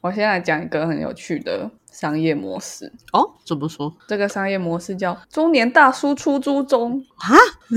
[0.00, 7.04] 我现在讲一个很有趣的商业模式，哦，怎么说这个商业模式叫中年大叔出租中。
[7.16, 7.34] 啊？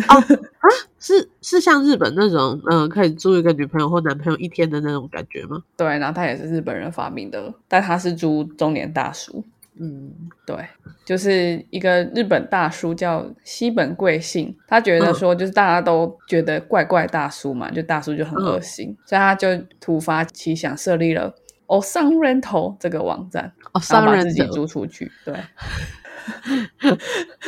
[0.08, 0.68] 哦啊，
[1.00, 5.64] 是是像日本那种，嗯、可以租一个女朋友或男朋友一天的那种感觉吗？
[5.76, 9.44] 对，然后他也是日本人发明的，但他是租中年大叔。
[9.80, 10.12] 嗯，
[10.46, 10.56] 对，
[11.06, 19.48] 就是一个日本大叔叫西本贵信，他觉得说就是大家都觉得怪怪大叔嘛，就大叔就很恶心，所以他就
[19.80, 21.34] 突发奇想设立了
[21.78, 25.12] o 上 Rental 这个网站，哦，然后把商人自己租出去。
[25.24, 25.34] 对。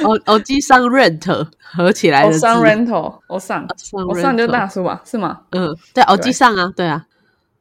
[0.03, 3.67] 哦 哦，机上 rent 合起来的字，上 Rental 哦上
[4.07, 5.41] 哦上就大叔吧，是吗？
[5.51, 7.05] 嗯，对，哦，对机上啊，对啊，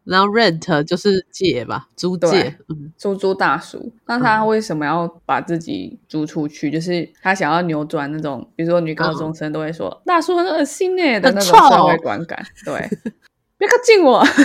[0.05, 2.93] 然后 rent 就是借吧，租借对，嗯。
[2.97, 6.71] 租租大叔，那他为什么要把自己租出去？
[6.71, 12.89] 就是他想要扭转那种，比如说女高中生都会说、大叔很恶心呢的那种社会观感，对，
[13.63, 14.25] 别靠近我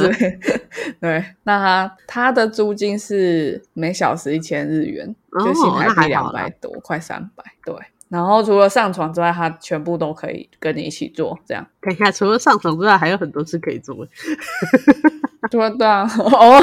[0.00, 0.60] 之类的。
[0.98, 7.44] 对，那他他的租金是每小时一千日元，哦就新台币两百多，快三百。
[7.64, 7.74] 对，
[8.08, 11.66] 然后除了上床之外，他全部都可以跟你一起做，这样。
[11.82, 14.06] 等一下，除了上床之外，还有很多事可以做。
[15.50, 16.62] 对 啊对啊，哦，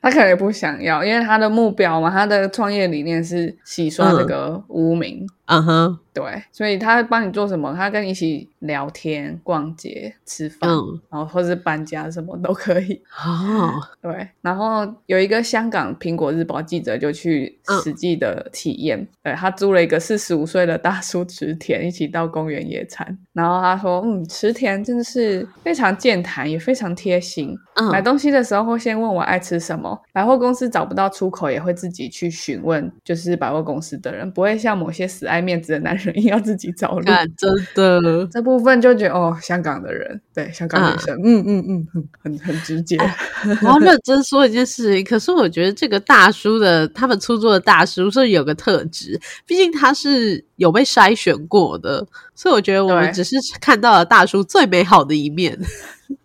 [0.00, 7.74] 他可能也不想要，因为他的目标嘛，他的创业理念是洗刷这个污名，嗯哼，对，所以他帮你做什么？
[7.74, 13.02] 他跟你一起聊天、逛街、吃饭，嗯然后或是搬家，什么都可以。
[13.26, 23.18] 哦， 对，然后有一个香港苹果日报记者就去嗯实际的体验，对他租了一个四十五岁的大叔池田，一起到公园野餐。
[23.32, 27.58] 然后他说：“嗯，池田真的是非常健谈，也非常贴心。
[27.74, 42.96] 嗯买东西的时候会先问我爱吃什么，百货公司找不到出口也会自己去询问，就是百货公司的人，不会像某些死爱面子的男人硬要自己找路。”看，真的， 这部分就觉得哦，香港的人对香港女生，嗯嗯嗯，很很很直接。
[43.62, 45.04] 我要认真说一件事情。
[45.04, 55.58] 可是我觉得这个大叔的，他们出租的大叔是有个特质，毕竟他是有被筛选过的，所以我觉得我们只是看到了大叔最美好的一面。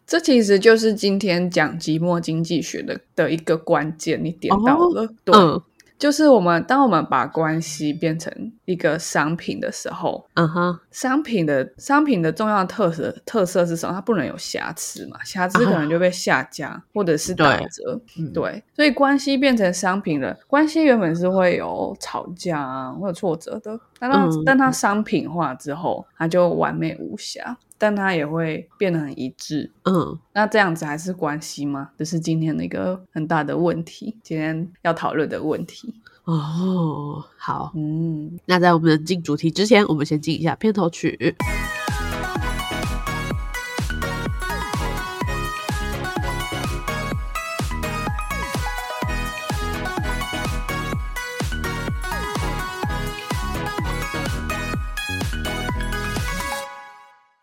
[0.05, 5.61] 这其实就是今天讲寂寞经济学的的一个关键，你点到了，对，嗯
[5.99, 8.33] 就是我们当我们把关系变成
[8.63, 13.93] 一个商品的时候，嗯哼，商品的商品的重要特色特色是什么？
[13.93, 29.71] 它不能有瑕疵嘛，瑕疵可能就被下架、或者是打对折，嗯对，所以关系变成商品了，关系原本是会有吵架啊，会有挫折的，但它、嗯但它商品化之后，它就完美无瑕，但它也会变得很一致。
[29.85, 31.89] 嗯，那这样子还是关系吗？
[31.97, 35.95] 这是今天的一个很大的问题，今天要讨论的问题。
[36.25, 37.71] 哦，好。
[37.75, 41.35] 嗯，那在我们进主题之前，我们先进一下片头曲。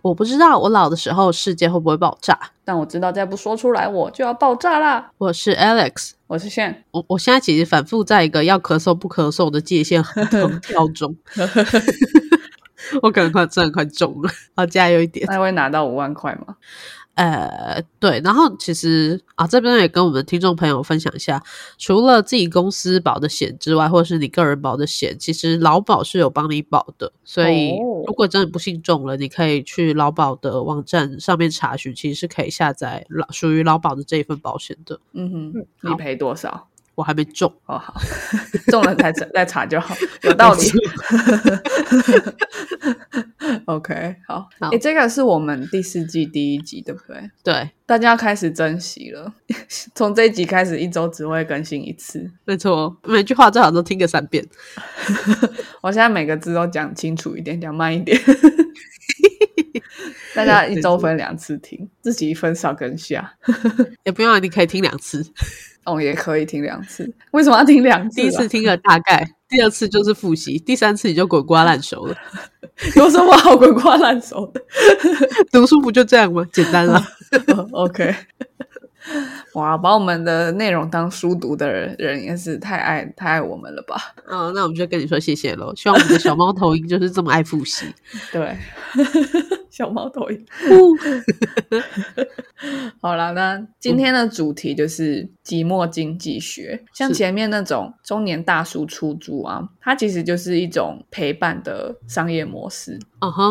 [0.06, 2.38] 我不知道我老的时候世界会不会爆炸。
[2.64, 5.10] 但我知道再不说出来，我就要爆炸啦。
[5.18, 10.24] 我是 Alex，我是炫，我我现在其实反复在一个要咳嗽不咳嗽的界限横
[10.62, 11.16] 跳中，
[13.02, 15.26] 我可能快真的快中了，好加油一点。
[15.28, 16.54] 那会拿到五万块吗？
[17.16, 21.42] 呃，对，然后其实啊，这边也跟我们的听众朋友分享一下，
[21.78, 35.00] 除了自己公司保的险之外，或者是你个人保的险，其实劳保是有帮你保的，所以哦如果真的不幸中了，你可以去劳保的网站上面查询，其实是可以下载劳属于劳保的这一份保险的。
[35.14, 36.68] 嗯哼，好你赔多少？
[36.94, 37.94] 我还没中，哦，好，
[38.68, 40.62] 中了再查再查就好，有 道理。
[43.66, 47.30] OK，好，好诶，这个是我们第四季第一集，对不对？
[47.42, 49.32] 对，大家要开始珍惜了，
[49.94, 52.30] 从这一集开始，一周只会更新一次。
[52.44, 54.44] 没错，每句话最好都听个三遍。
[55.82, 58.18] 我现在每个字都讲清楚一点，讲慢一点。
[60.34, 63.34] 大家一周分两次听，自己分少跟下。
[64.04, 65.24] 也不用，你可以听两次。
[65.84, 67.10] 哦，也可以听两次。
[67.30, 68.22] 为什么要听两次、啊？
[68.22, 72.16] 第一次听了大概，第二次就是复习，第三次你就滚瓜烂熟了。
[72.96, 74.60] 有什么好滚瓜烂熟的
[75.50, 76.44] 读书不就这样吗？
[76.52, 77.02] 简单啊。
[77.54, 78.14] 哦？OK，
[79.54, 83.96] 哇，把我们的内容当书读的人人也是太爱太爱我们了吧？
[84.28, 85.74] 嗯，那我们就跟你说谢谢喽。
[85.74, 87.86] 希望我们的小猫头鹰就是这么爱复习。
[88.30, 88.56] 对，
[89.76, 90.46] 小猫头鹰。
[92.98, 96.82] 好了，那今天的主题就是寂寞经济学。
[96.94, 102.98] 像前面那种中年大叔出租啊，它其实就是一种陪伴的商业模式。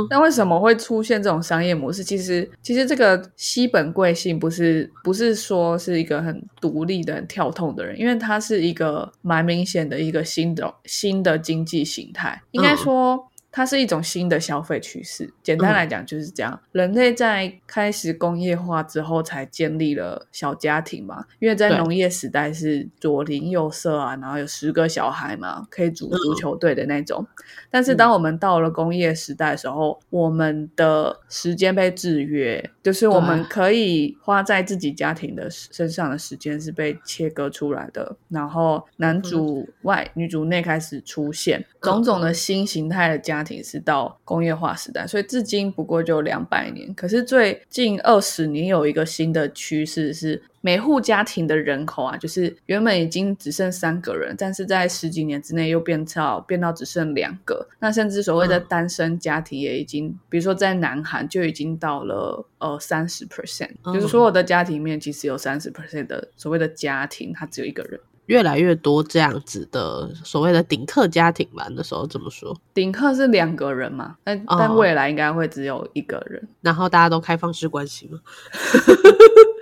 [0.10, 2.04] 那为什么会出现这种商业模式？
[2.04, 13.30] 其实，其实这个西本贵信不是不是说是一个很独立的、很跳痛的人，因为他是一个蛮明显的一个新的新的经济形态，应该说。
[13.56, 15.34] 它是一种新的消费趋势。
[15.42, 16.60] 简单来讲就是这样。
[16.74, 21.24] 人类在开始工业化之后，才建立了小家庭嘛。
[21.40, 27.26] 因为在农业时代是左邻右舍啊，然后有十个小孩嘛，可以组足球队的那种。
[27.72, 38.18] 但是当我们到了工业时代的时候，我们的时间被制约，就是我们可以花在自己家庭的身上的时间是被切割出来的。
[38.28, 43.45] 然后男主外女主内开始出现种种的新形态的家。
[43.64, 46.94] 是到工业化时代，所以至今不过就两百年。
[46.94, 57.68] 可是最近二十年有一个新的趋势是，每户家庭的人口啊，就是原本已经只剩三个人，但是在十几年之内又变到变到只剩两个。
[57.80, 68.00] 那甚至所谓的单身家庭也已经，比如说在南韩就已经到了呃三十 percent，就是所有的家庭里面其实有三十 percent 的所谓的家庭，他只有一个人。
[68.28, 78.20] 越来越多这样子的所谓的顶客家庭吧，那时候怎么说，顶客是两个人嘛，但但未来应该会只有一个人，然后大家都开放式关系吗？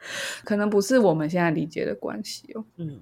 [0.43, 2.63] 可能不是我们现在理解的关系哦。
[2.77, 3.01] 嗯，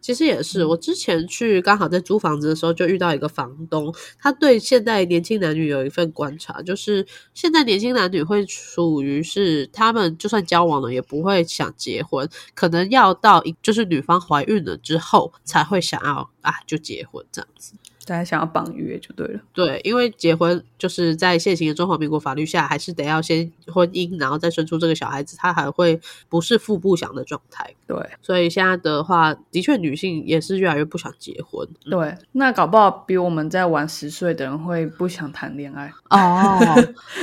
[0.00, 0.64] 其实也是。
[0.64, 17.74] 我之前去刚好在租房子的时候，就遇到一个房东，他对现在年轻男女有一份观察，就是现在年轻男女会属于是他们就算交往了，也不会想结婚，可能要到一就是女方怀孕了之后才会想要啊就结婚这样子。
[18.04, 27.74] 大家想要绑约就对了，对，因为结婚就是在现行的中华民国法律下，还是得要先婚姻，然后再生出这个小孩子，他还会不是腹部想的状态。
[27.86, 31.68] 对，所以现在的话，的确女性也是越来越不想结婚。
[31.90, 36.58] 对，那搞不好比我们在晚十岁的人会不想谈恋爱哦。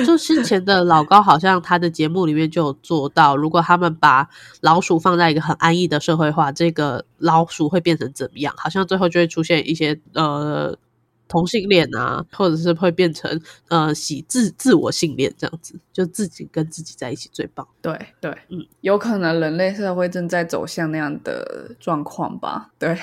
[0.05, 4.27] 就先前的老高好像他的节目里面就有做到，如果他们把
[4.61, 8.53] 老鼠放在一个很安逸的社会化，这个老鼠会变成怎么样？
[8.57, 10.77] 好像最后就会出现一些呃。
[11.27, 17.67] 同性恋啊，或者是会变成呃喜自自我性恋这样子，就自己跟自己在一起最棒。
[17.81, 22.71] 对对，嗯，有可能人类社会正在走向那样的状况吧？
[22.79, 22.97] 对，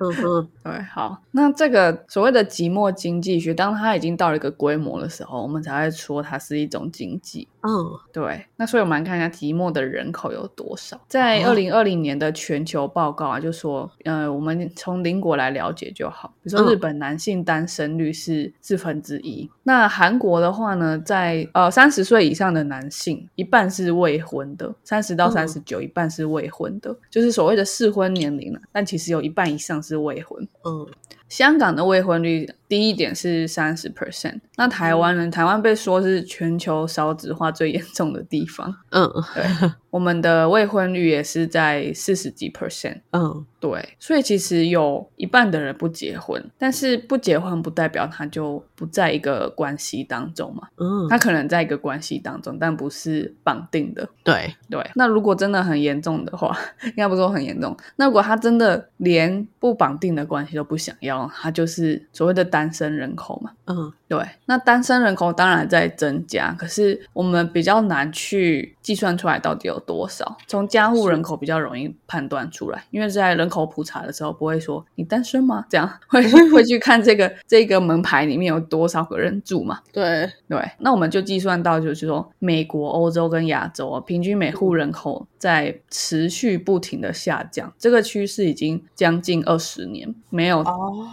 [0.00, 7.46] 嗯嗯， 对，好，那这个所谓的寂寞经济学，当它已经到了一个规模的时候，我们才会说它是一种经济。
[7.62, 11.00] 嗯，对，那所以我们来看一下寂寞的人口有多少。
[11.08, 16.32] 在二零二零年的全球报告啊，就说，呃，我们从邻国来了解就好。
[16.42, 28.60] 比如说日本男性单身率是四分之一，那韩国的话呢，在呃三十岁以上的男性，一半是未婚的，三十到三十九，一半是未婚的，就是所谓的适婚年龄了。
[28.70, 30.46] 但其实有一半以上是未婚。
[30.64, 30.86] 嗯。
[31.28, 35.30] 香港的未婚率低一点是三十 percent，那台湾呢？
[35.30, 38.74] 台湾被说是全球少子化最严重的地方。
[38.90, 39.44] 嗯，对，
[39.90, 43.00] 我们的未婚率也是在四十几 percent。
[43.12, 50.68] 嗯，对，所以其实有一半的人不结婚，但是不结婚不代表他就不在一个关系当中嘛。
[50.76, 54.08] 嗯，他可能在一个关系当中，但不是绑定的。
[54.22, 57.76] 对对，那如果真的很严重的话，应该不说很严重。
[57.96, 61.28] 那如果他真的连不绑定的关系都不想要？
[61.34, 64.18] 他就是所谓的单身人口嘛，嗯，对。
[64.46, 70.36] 那单身人口当然在增加，可是我们比较难去计算出来到底有多少。
[70.46, 75.66] 从家户人口比较容易判断出来，因为在人口普查的时候不会说你单身吗？
[75.68, 79.80] 这样会 会去看这个这个门牌里面有多少个人住嘛？
[79.92, 80.58] 对对。
[80.78, 90.64] 那我们就计算到，就是说美国、欧洲跟亚洲平均每户人口在持续不停的下降，这个趋势已经将近二十年没有。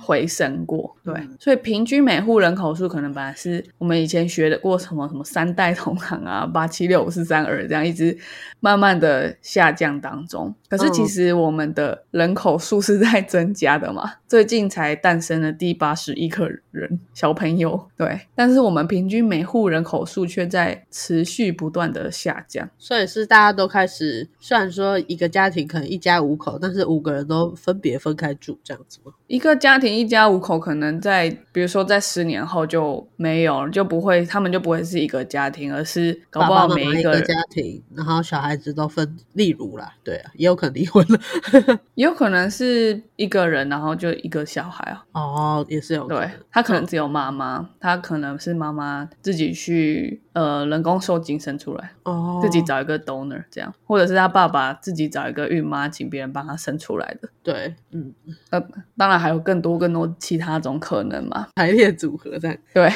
[0.03, 8.17] 回升过，对，所以平均每户人口数可能本来是我们以前学的过什么什么三代同堂啊，八七六五四三二这样一直
[8.60, 10.53] 慢慢的下降当中。
[10.70, 22.70] 可是其实我们的人口数是在增加的嘛，最近才诞生了第八十一个人小朋友，对，但是我们平均每户人口数却在持续不断的下降。
[22.77, 29.14] 所以是大家都开始，虽然说一个家庭可能一家五口，但是五个人都分别分开住这样子吗？
[29.27, 41.20] 一个家庭一家五口，可能在比如说在十年后就没有了，就不会，他们就不会是一个家庭，而是搞不好每一个家庭，然后小孩子都分，例如啦，对啊，也有可能离婚了。
[41.96, 45.03] 也有可能是一个人，然后就一个小孩啊。
[45.13, 46.29] 哦，也是有对。
[46.51, 57.29] 他可能只有妈妈，他可能是妈妈自己去呃人工受精生出来，哦，自己找一个 donor 这样，或者是他爸爸自己找一个孕妈，请别人帮他生出来的。
[57.41, 58.13] 对，嗯，
[58.51, 58.62] 呃，
[58.98, 61.48] 当然还有更多更多其他种可能嘛。
[61.56, 62.58] 排列组合这样。
[62.74, 62.92] 对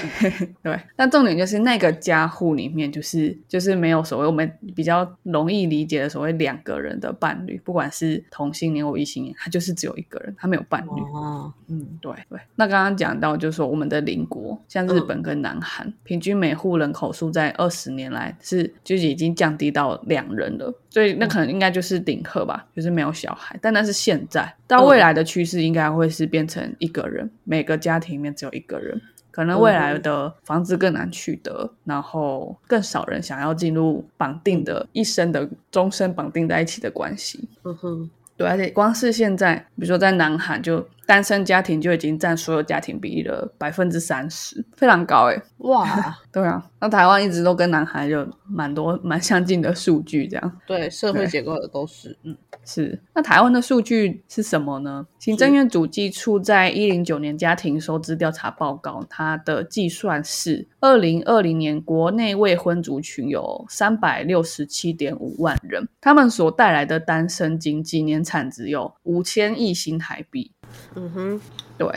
[0.61, 11.01] 对，那重点就是那个家户里面，就是就是没有所谓我们比较容易理解的所谓两个人的伴侣，不管是同性恋或异性恋，他就是只有一个人，他没有伴侣。
[11.13, 23.57] 哦，嗯，对对，那刚刚讲到，就是说我们的邻国，像日本跟南韩，平均每户人口数在二十年来是就是已经降低到两人了，所以那可能应该就是顶客吧，就是没有小孩。
[23.61, 29.01] 但那是现在，到未来的趋势应该会是变成一个人，每个家庭里面只有一个人。
[29.31, 37.47] 可能未来的房子更难取得，然后更少人想要进入绑定的一生的终身绑定在一起的关系。
[37.63, 45.41] 嗯哼，对，而且光是现在，比如说在南韩，就单身家庭就已经占所有家庭比例的百分之三十，非常高诶。
[45.57, 45.83] 哇，
[46.31, 53.01] 对啊，那台湾一直都跟南韩有蛮多蛮相近的数据，这样对，社会对结构的都是，嗯，是。
[53.15, 55.07] 那台湾的数据是什么呢？
[55.17, 70.51] 行政院主计处在一零九年家庭收支调查报告，它的计算是二零二零年国内未婚族群有三百六十七点五万人，他们所带来的单身经济年产值有五千亿新台币。
[70.95, 71.41] 嗯哼，
[71.77, 71.87] 对，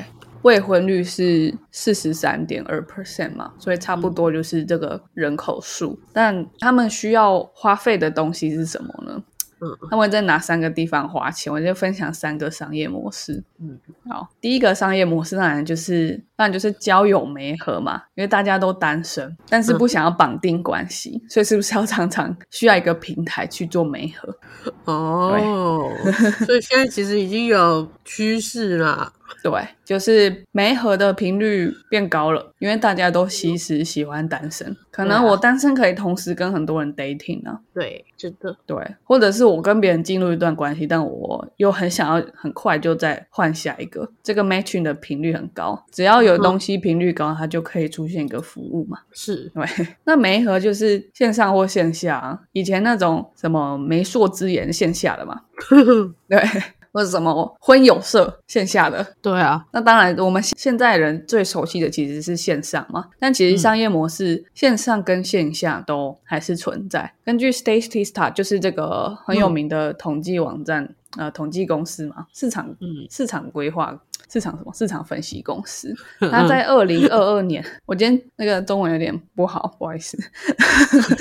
[0.42, 5.98] 未婚率是四十三点二 percent 嘛，所以差不多就是这个人口数。
[6.12, 9.22] 但他们需要花费的东西是什么呢？
[9.64, 11.52] 嗯，他们在哪三个地方花钱？
[11.52, 13.40] 我就分享三个商业模式。
[13.60, 13.78] 嗯，
[14.08, 24.36] 好，第一个商业模式当然就是当然就是交友媒合嘛，因为大家都单身，但是不想要绑定关系，所以是不是要常常需要一个平台去做媒合？
[24.86, 25.88] 哦，
[26.44, 29.12] 所以现在其实已经有趋势啦。
[29.42, 34.76] 对，就是媒合的频率变高了，因为大家都其实喜欢单身。
[34.90, 45.82] 可能我单身可以同时跟很多人 dating 啊，对，真的，对，或者是我跟别人进入一段关系，但我又很想要很快就再换下一个，这个 matching 的频率很高。
[45.90, 48.98] 只要有东西频率高，它就可以出现一个服务嘛。
[49.12, 49.64] 是，对，
[50.04, 55.40] 那媒合就是线上或线下啊，以前那种什么媒妁之言线下的嘛，
[56.28, 56.38] 对，
[56.92, 67.14] 或者什么婚友社线下的，对啊，那当然，我们现在人最熟悉的其实是线上嘛，但其实商业模式、线上跟线下都还是存在。
[67.24, 73.98] 根据 Statista，就是这个很有名的统计网站，呃，统计公司嘛，市场嗯市场规划。
[74.30, 74.72] 市场什么？
[74.72, 80.16] 市场分析公司，它在二零二二年，我今天那个中文有点不好，不好意思。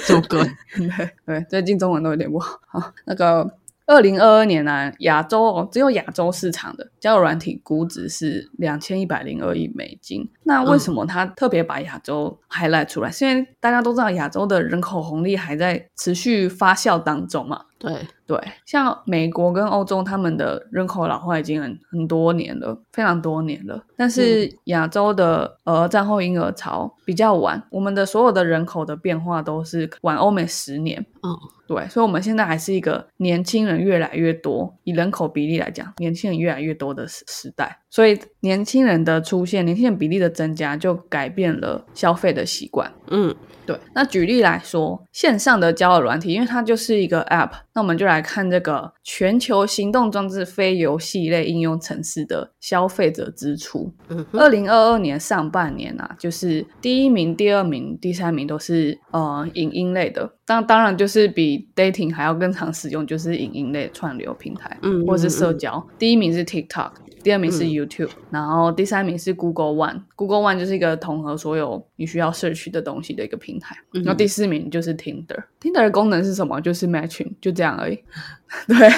[0.07, 0.39] 这么贵，
[0.79, 2.57] 对对，最近中文都有点不好。
[2.67, 3.43] 好，那个
[3.91, 10.25] 二零二二年呢、亚洲哦，只有亚洲市场的交友软体估值是两千一百零二亿美金。
[10.43, 13.12] 那为什么他特别把亚洲 highlight 出来？
[13.12, 17.65] 是因为大家都知道亚洲的人口红利还在持续发酵当中嘛。
[17.77, 17.95] 对，
[18.27, 23.83] 对，像美国跟欧洲，他们的人口老化已经很很多年了，非常多年了。
[23.98, 31.03] 但是亚洲的呃战后婴儿潮比较晚，我们的所有的人口的变化都是晚欧美十年。
[31.24, 31.36] 嗯，
[31.67, 37.79] 对，所以我们现在还是一个年轻人越来越多，以人口比例来讲，年轻人越来越多的时时代。
[37.91, 42.89] 所以年轻人的出现，年轻人比例的增加，就改变了消费的习惯。
[43.10, 53.93] 嗯，对，那举例来说，线上的交友软体，因为它就是一个 App，那我们就来看这个全球行动装置非游戏类应用城市的消费者支出。
[54.07, 65.88] 嗯哼，二零二二年上半年啊，就是第一名、第二名、第三名都是呃影音类的，当当然就是比 dating 还要更常使用，就是影音类串流平台，嗯或是嗯社交。
[65.98, 66.91] 第一名是 TikTok。
[67.24, 70.01] 第二名是嗯 YouTube，、然后第三名是 Google One。
[70.15, 73.77] Google One 就是一个统合所有你需要 search 的东西的一个平台。
[73.93, 75.43] 嗯然后第四名就是 Tinder。
[75.62, 76.60] Tinder 的功能是什么？
[76.60, 78.00] 就是 matching，就这样而已。
[78.67, 78.89] 对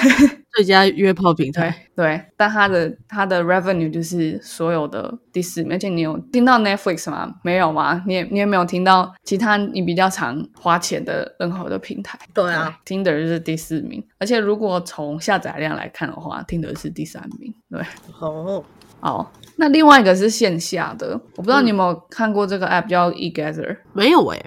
[0.54, 5.72] 最佳约炮平台，对，但它的它的 revenue 就是所有的第四名。
[5.72, 7.34] 而且你有听到 Netflix 吗？
[7.42, 8.02] 没有吗？
[8.06, 12.18] 你也你也没有听到其他你比较常花钱的任何的平台。
[12.32, 14.04] 对啊，Tinder 就是第四名。
[14.18, 17.52] 而且如果从下载量来看的话，Tinder 是第三名。
[17.68, 17.82] 对。
[18.20, 18.64] 哦，
[19.00, 23.76] 好，那另外一个是线下的，我不知道嗯你有没有看过这个 app 叫 eGather。
[23.92, 24.46] 没有诶、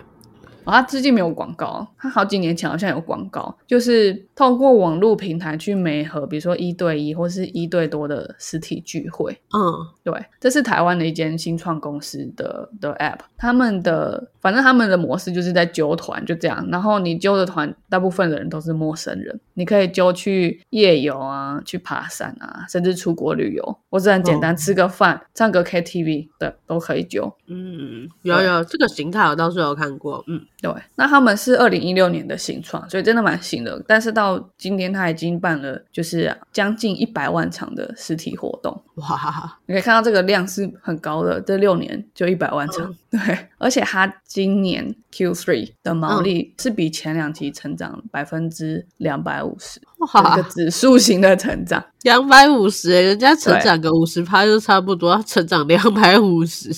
[0.67, 9.31] 哦，他最近没有广告，他好几年前好像有广告，就是透过网络平台去媒合，比如说一对一或是一对多的实体聚会。
[9.31, 9.63] 嗯
[10.03, 16.67] 对，这是台湾的一间新创公司的的 app，他们的反正他们的模式就是在揪团，就这样。
[16.69, 27.35] 然后你揪的团，大部分的人都是陌生人，你可以揪去夜游啊，去爬山啊，甚至出国旅游，或者很简单、哦吃个饭、唱个 KTV 的都可以揪。
[27.47, 33.83] 嗯，有有这个形态我倒是有看过，嗯对，那他们是二零一六年的新创，所以真的蛮新的。
[33.87, 38.79] 但是到今天，他已经办了就是将近一百万场的实体活动。
[38.95, 43.19] 哇，你可以看到这个量是很高的，这六年就一百万场，对，
[43.57, 51.83] 而且它今年 Q three 的毛利是比前两期成长百分之两百五十，一哇个，指数型的成长。
[52.03, 56.69] 两百五十，人家成长个五十趴就差不多，成长两百五十，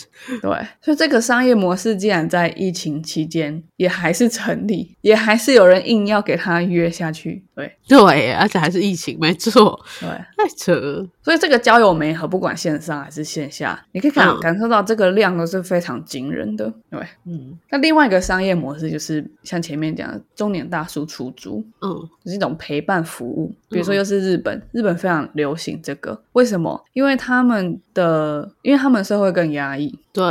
[0.42, 0.50] 对，
[0.82, 7.76] 所以这个商业模式既然在疫情期间也还是成立，也还是有人硬要给他约下去，对。
[7.88, 10.10] 对，而且还是疫情，没错，对。
[10.10, 14.40] 太扯了，所以这个交友媒合，不管线上还是线下，你可以感、嗯。
[14.40, 16.74] 感受到这个量都是非常惊人的。
[16.90, 17.56] 对，嗯。
[17.70, 22.10] 那另外一个商业模式就是像前面讲的中年大叔出租，嗯。
[22.24, 23.54] 就是一种陪伴服务。
[23.70, 26.84] 比如说，又是日本，日本非常流行这个，为什么？
[26.94, 30.24] 因为他们的，因为他们社会更压抑， 对，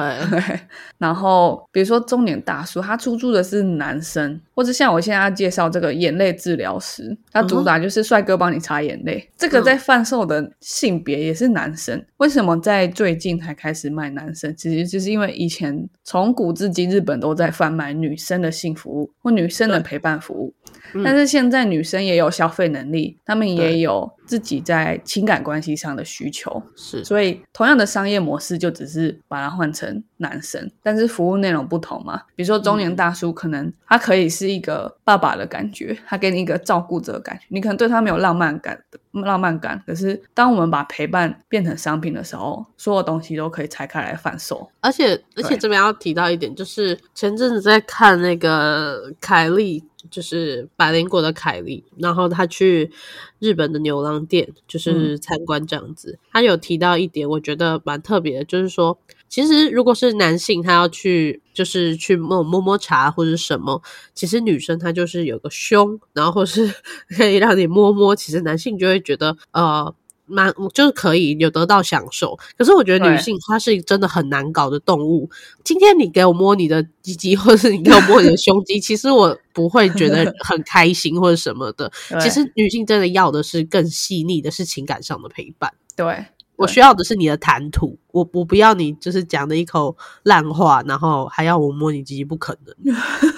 [0.99, 9.31] 然后比如说中年大叔，他出租的是男生，或者像我现在要介绍这个眼泪治疗师，他主打就是帅哥帮你擦眼泪。
[9.37, 14.55] 这个在贩售的性别也是男生，为什么在最近才开始卖男生？
[14.57, 20.53] 其实就是因为以前从古至今日本都在贩卖女生的性服务或女生的陪伴服务，
[20.95, 26.63] 嗯但是现在女生也有消费能力，她们也有自己在情感关系上的需求。
[26.77, 32.23] 是，所以同样的商业模式就只是把它换成男生，但是服务内容不同嘛。
[32.37, 39.83] 比如说中年大叔，可能他可以是一个爸爸的感觉，他给你一个照顾者的感觉，你可能对他没有浪漫感的浪漫感。
[39.87, 44.69] 可是当我们把陪伴变成商品的时候，所有东西都可以拆开来贩售。
[44.81, 52.91] 而且而且这边要提到一点，就是前阵子在看那个凯莉，就是百灵果的凯莉，然后他去
[53.39, 56.19] 日本的牛郎店，就是参观这样子。
[56.33, 58.99] 他有提到一点，我觉得蛮特别的，就是说，
[59.29, 63.83] 其实如果是男性，他要去就是去摸摸摸茶或者什么，
[64.15, 66.73] 其实女生她就是有个胸，然后或是
[67.17, 69.95] 可以让你摸摸，其实男性就会觉得呃。
[70.29, 75.29] 蛮就是可以有得到享受，可是我觉得女性她是真的很难搞的动物。
[75.65, 81.91] 今天你给我摸你的鸡鸡，或者是你给我摸你的 胸肌，其实我不会觉得很开心或者什么的。
[82.21, 85.73] 其实女性真的要的是更细腻的，是情感上的陪伴。
[85.97, 86.25] 对对
[86.57, 92.95] 我需要的是你的谈吐，我我不要你就是讲的一口烂话，然后还要我摸你鸡鸡，不可能。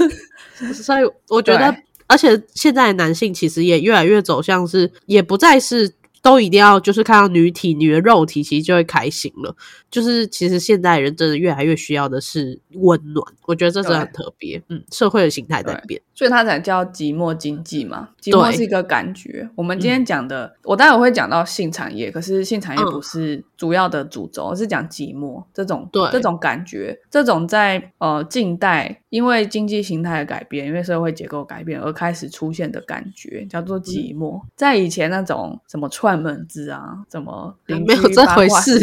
[0.73, 1.77] 所以我觉得，
[2.07, 9.57] 而且现在的男性其实也越来越走向是，也不再是都一定要就是看到女体、女的肉体，其实就会开心了。
[9.91, 14.63] 就是其实现代人真的越来越需要的是温暖，我觉得这真的很特别。
[14.69, 16.03] 嗯，社会的形态在对变。
[16.15, 18.11] 所以它才叫寂寞经济嘛。
[18.21, 19.49] 寂寞是一个感觉。
[19.57, 34.41] 我们今天讲的，我待会会讲到性产业，可是性产业嗯不是主要的主轴，而是讲寂寞这种对这种感觉，这种在呃近代因为经济形态的改变，因为社会结构改变而开始出现的感觉，叫做寂寞。
[34.57, 38.79] 在以前那种什么串门子啊，什么邻没有这回事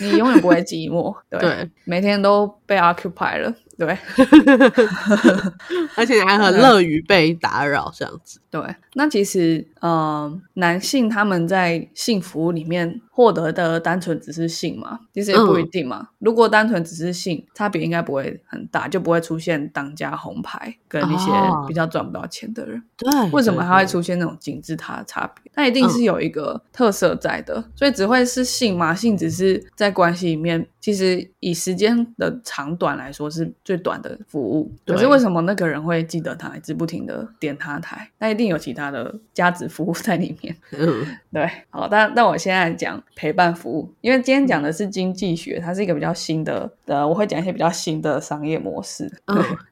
[0.00, 1.14] 你永远不会寂寞。
[1.28, 3.54] 对，对每天都被 occupy 了。
[3.80, 3.96] 对。
[5.96, 8.38] 而且你还很乐于被打扰，这样子。
[8.50, 8.60] 对，
[8.94, 16.08] 那其实，呃，男性他们在性服务里面获得的单纯只是性嘛，其实也不一定嘛。
[16.18, 22.82] 如果单纯只是性，差别应该不会很大，就不会出现当家红牌跟一些哦比较赚不到钱的人。
[22.96, 25.50] 对，为什么还会出现那种金字塔的差别？
[25.54, 28.92] 那一定是有一个特色在的，所以只会是性嘛？
[28.92, 34.72] 性只是在关系里面，其实以时间的长短来说是最短的服务。
[34.86, 38.10] 可是为什么那个人会记得他，一直不停的点他台？
[38.18, 40.56] 那一定有其他的价值服务在里面。
[40.72, 49.10] 嗯， 对，好，但但我现在讲陪伴服务，因为今天讲的是经济学，它是一个比较新的，呃，我会讲一些比较新的商业模式。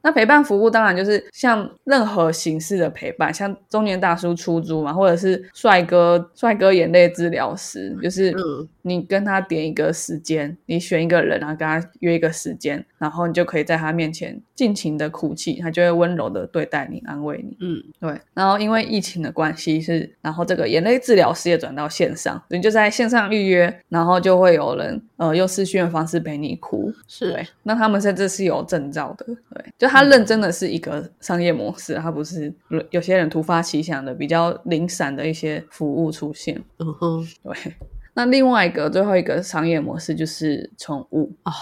[0.03, 17.57] 那陪伴服务当然就是像任何形式的陪伴，像中年大叔出租嘛，或者是帅哥帅哥眼泪治疗师，就是嗯你跟他点一个时间，你选选一个人，然后跟他约一个时间，然后你就可以在他面前尽情的哭泣，他就会温柔的对待你，安慰你。
[17.61, 26.93] 嗯，对，然后因为疫情的关系是，然后这个眼泪治疗师也转到线上，你就在线上预约，然后就会有人呃用视讯的方式陪你哭。
[27.07, 32.53] 是对，那他们甚至是有证照的，对，就他认真的是一个商业模式，他不是
[32.91, 36.61] 有些人突发奇想的比较零散的一些服务出现。
[36.79, 37.55] 嗯哼，对，
[38.19, 41.53] 那另外一个最后一个商业模式就是宠物，哦，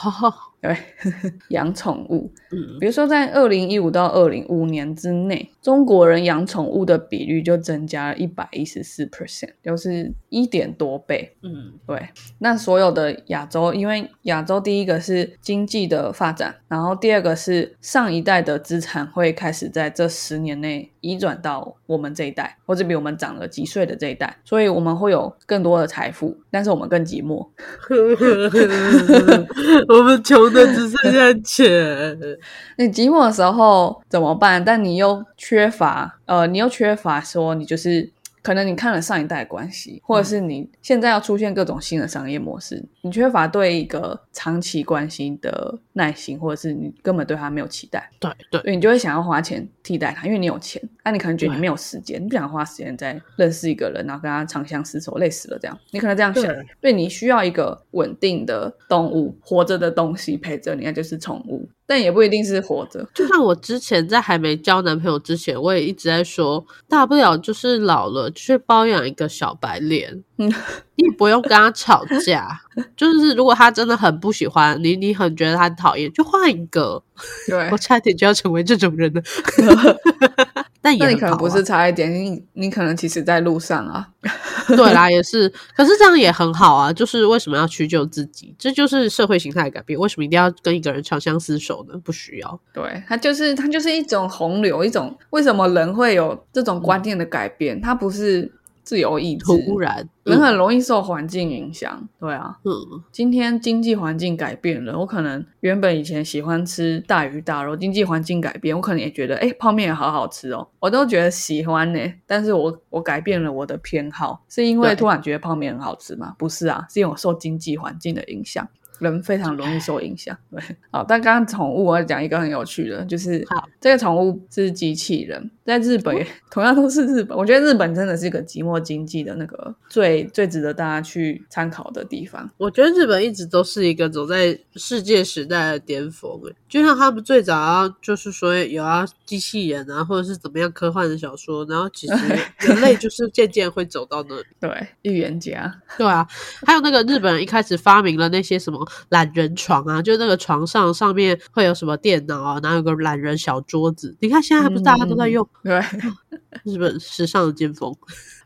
[0.61, 0.77] 对，
[1.51, 2.31] 养宠物。
[2.51, 11.37] 嗯，比如说，在二零一五到二零五年之内，中国人养宠物的比率就增加了一百一十四 percent，就是一点多倍。
[11.43, 27.47] 嗯，对，那所有的亚洲，因为亚洲第一个是经济的发展，然后第二个是上一代的资产会开始在这十年内移转到我们这一代，或者比我们长了几岁的这一代，所以我们会有更多的财富，但是我们更寂寞。
[29.89, 32.19] 我们穷的只剩下钱。
[32.79, 34.65] 你寂寞的时候怎么办？
[34.65, 38.11] 但你又缺乏，呃，你又缺乏说你就是。
[38.47, 56.45] 可能你看了上一代的关系，或者是你现在要出现各种新的商业模式，你缺乏对一个长期关系的耐心，或者是你根本对他没有期待，对对，所以你就会想要花钱替代他，因为你有钱，那、你可能觉得你没有时间，你不想花时间在认识一个人，然后跟他长相厮守，累死了这样，你可能这样想，
[56.81, 56.93] 对。
[56.93, 63.07] 你需要一个稳定的动物，活着的东西陪着你，那就是宠物，但也不一定是活着。
[63.15, 70.49] 就像我之前在还没交男朋友之前，我也一直在说，大不了就是老了去包养一个小白脸，嗯，
[70.97, 72.61] 你也不用跟他吵架。
[72.97, 77.03] 就是如果他真的很不喜欢你，你很觉得他讨厌，就换一个。
[77.47, 79.23] 对我，差点就要成为这种人了
[80.95, 84.09] 那你可能不是差一点，你你可能其实在路上啊。
[84.69, 86.93] 对啦，也是，可是这样也很好啊。
[86.93, 88.55] 就是为什么要屈就自己？
[88.59, 89.99] 这就是社会形态的改变。
[89.99, 91.99] 为什么一定要跟一个人长相厮守呢？
[92.03, 92.61] 不需要。
[92.73, 97.81] 对，它就是它就是一种洪流，一种为什么人会有这种观念的改变？
[97.81, 98.51] 它不是
[98.87, 102.09] 自由意志，突然，人很容易受环境影响。
[102.21, 102.73] 对啊，嗯，
[103.11, 112.01] 今天经济环境改变了，我可能原本以前喜欢吃大鱼大肉，经济环境改变，我可能也觉得，哎，泡面也好好吃哦，我都觉得喜欢呢。
[112.27, 116.37] 但是我我改变了我的偏好，是因为突然觉得泡面很好吃吗？
[116.39, 118.67] 不是啊，是因为我受经济环境的影响。
[118.99, 120.59] 人非常容易受影响，对，
[120.91, 132.49] 好，但刚刚宠物我要讲一个很有趣的，就是好这个宠物是机器人，在日本也 同样都是日本，我觉得日本真的是一个寂寞经济的那个最最值得大家去参考的地方。
[132.57, 142.15] 我觉得日本一直都是一个走在世界时代的巅峰，诶，就像他们最早要就是说有啊机器人啊，或者是怎么样科幻的小说，然后其实
[142.61, 144.45] 人类就是渐渐会走到那里。
[144.61, 146.27] 对，预言家，对啊，
[146.65, 154.17] 还有那个日本人一开始发明了那些什么懒人床啊，就那个床上上面会有什么电脑啊，然后有个懒人小桌子。
[154.21, 155.81] 你看现在还不是大家都在用、对，
[156.65, 157.95] 日本时尚的尖峰？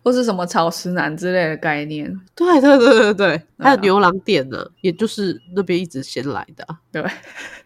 [0.03, 7.05] 或是什么草食男之类的概念，对对对对对，还有啊牛郎店呢，也就是那边一直先来的啊、对。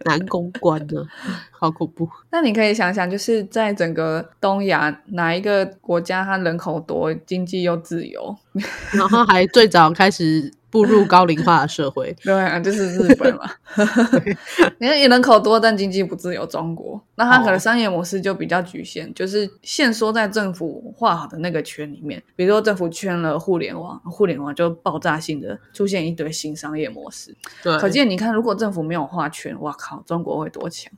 [0.05, 1.07] 男公关呢，
[1.53, 2.09] 好恐怖。
[2.31, 8.37] 那你可以想想，就是在整个东亚哪一个国家，它人口多，经济又自由？
[8.93, 12.13] 然后还最早开始步入高龄化的社会。
[12.25, 13.49] 对啊，就是日本嘛。
[14.79, 22.21] 你看，人口多，但经济不自由，中国，那它可能哦商业模式就比较局限，就是限缩在政府画好的那个圈里面。
[22.35, 27.33] 比如说，政府圈了互联网，互联网就爆炸性的出现一堆新商业模式。
[27.63, 30.93] 对，可见，你看，如果政府没有画圈，哇靠，中国会多强？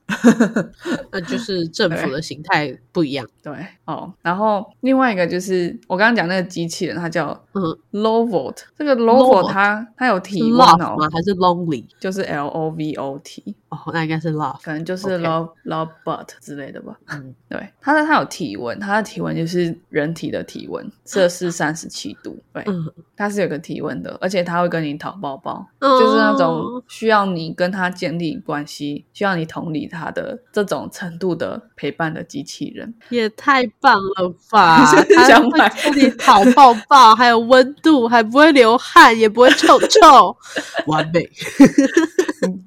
[1.13, 3.27] 那就是政府的形态不一样。
[3.43, 7.63] 对哦，然后另外一个就是我刚刚讲那个机器人，它叫嗯
[7.93, 11.85] Lovot，这个 Lovot Lovot 它它有是体温 love 哦吗？，还是 lonely？
[11.99, 14.59] 就是 L O V O T，哦，那应该是 love。
[14.63, 16.97] 可能就是 love love butt 之类的吧。
[17.09, 22.39] 嗯， 对，它的它有体温，它的体温就是人体的体温，摄氏三十七度。
[22.53, 32.95] 对，嗯，它是有个体温的，而且它会跟你讨抱抱，哦就是那种需要你跟他建立关系，需要你同理他的这种程度的陪伴的机器人。
[33.11, 34.85] 也太棒了吧！
[35.27, 40.37] 想买跟你讨抱抱，还有温度，还不会流汗，也不会臭臭，
[40.87, 41.29] 完美。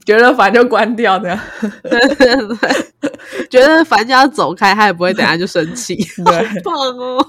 [0.06, 1.40] 觉得烦就关掉，的。
[1.90, 2.36] 对对
[3.00, 5.96] 对，觉得反正就要走开，他也不会等下就生气。
[6.26, 7.26] 对好棒哦！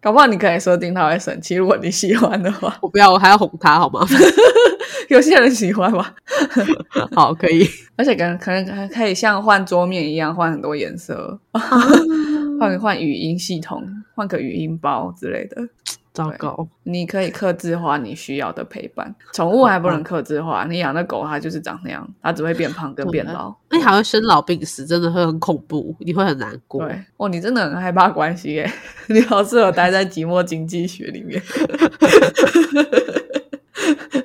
[0.00, 4.04] 搞不好你可以设定他会生气，如果你喜欢的话， 我不要，我还要哄他，好吗？
[5.08, 6.12] 有些人喜欢吧。
[7.14, 7.68] 好，可以。
[7.96, 11.38] 而且可能可能还可以像换桌面一样换很多颜色，
[12.58, 13.82] 换换语音系统，
[14.16, 15.62] 换个语音包之类的。
[16.14, 20.64] 糟糕，你可以克制化你需要的陪伴，宠物还不能克制化。
[20.64, 26.86] 你养的狗，它就是长那样，它只会变胖跟变老，那还会生老病死，真的会很恐怖，你会很难过。
[26.86, 28.72] 对，哦，你真的很害怕关系耶，
[29.10, 31.42] 你好适合待在寂寞经济学里面。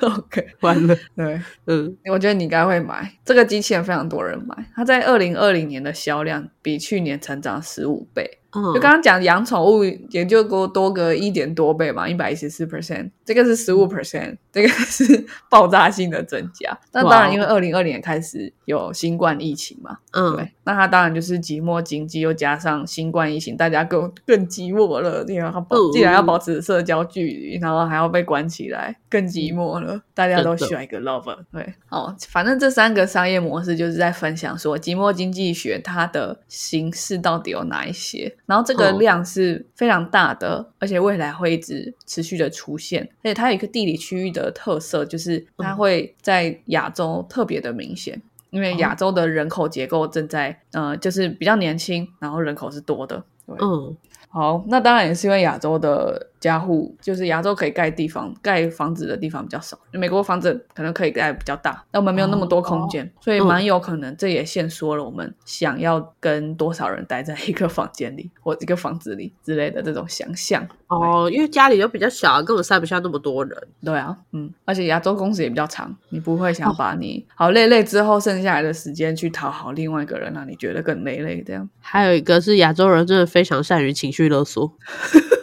[0.01, 8.38] OK， 完了，对，嗯，我觉得你应该会买这个机器人，非常多人买，它在二零二零年的销量比去年成长十五倍。
[8.51, 16.75] 就刚刚讲养宠物也就多多个一点多倍嘛，一百一十四 percent，这个是十五 percent，这个是爆炸性的增加。
[16.91, 25.23] 那当然，因为二零二年开始有新冠疫情嘛，嗯，对，那它当然就是寂寞经济，又加上新冠疫情，大家更更寂寞了。
[25.27, 30.01] 因为它既然要保持社交距离，然后还要被关起来，更寂寞了。
[30.15, 38.35] 大家都需要一个 lover，对，哦，反正这三个商业模式就是在分享说，寂寞经济学它的形式到底有哪一些。
[38.49, 43.07] 然后这个量是非常大的，而且未来会一直持续的出现。
[43.19, 53.23] 而且它有一个地理区域的特色，就是它会在亚洲特别的明显，因为亚洲的人口结构正在呃，就是比较年轻，然后人口是多的。
[53.45, 53.95] 嗯，
[54.29, 56.28] 好，那当然也是因为亚洲的。
[56.39, 70.65] 家户就是亚洲可以盖地方盖房子的地方比较少，美国房子可能可以盖比较大，但我们没有那么多空间，所以蛮有可能这也限缩了我们想要跟多少人待在一个房间里或一个房子里之类的这种想象。
[70.87, 73.55] 哦，因为家里又比较小，根本塞不下那么多人。
[73.83, 81.69] 对啊，嗯，而且亚洲工时也比较长，你不会想把你 好累累之后剩下来的时间去讨好另外一个人，让你觉得更累累这样。
[81.79, 84.71] 还有一个是亚洲人真的非常善于情绪勒索。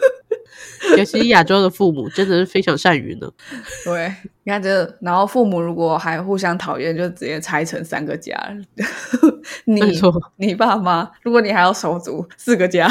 [0.95, 3.29] 尤其亚洲的父母真的是非常善于呢。
[3.83, 8.33] 对，你看这，然后父母如果还互相讨厌，就直接拆成三个家。
[9.65, 9.81] 你、
[10.37, 12.87] 你爸妈，如果你还要手足，四个家，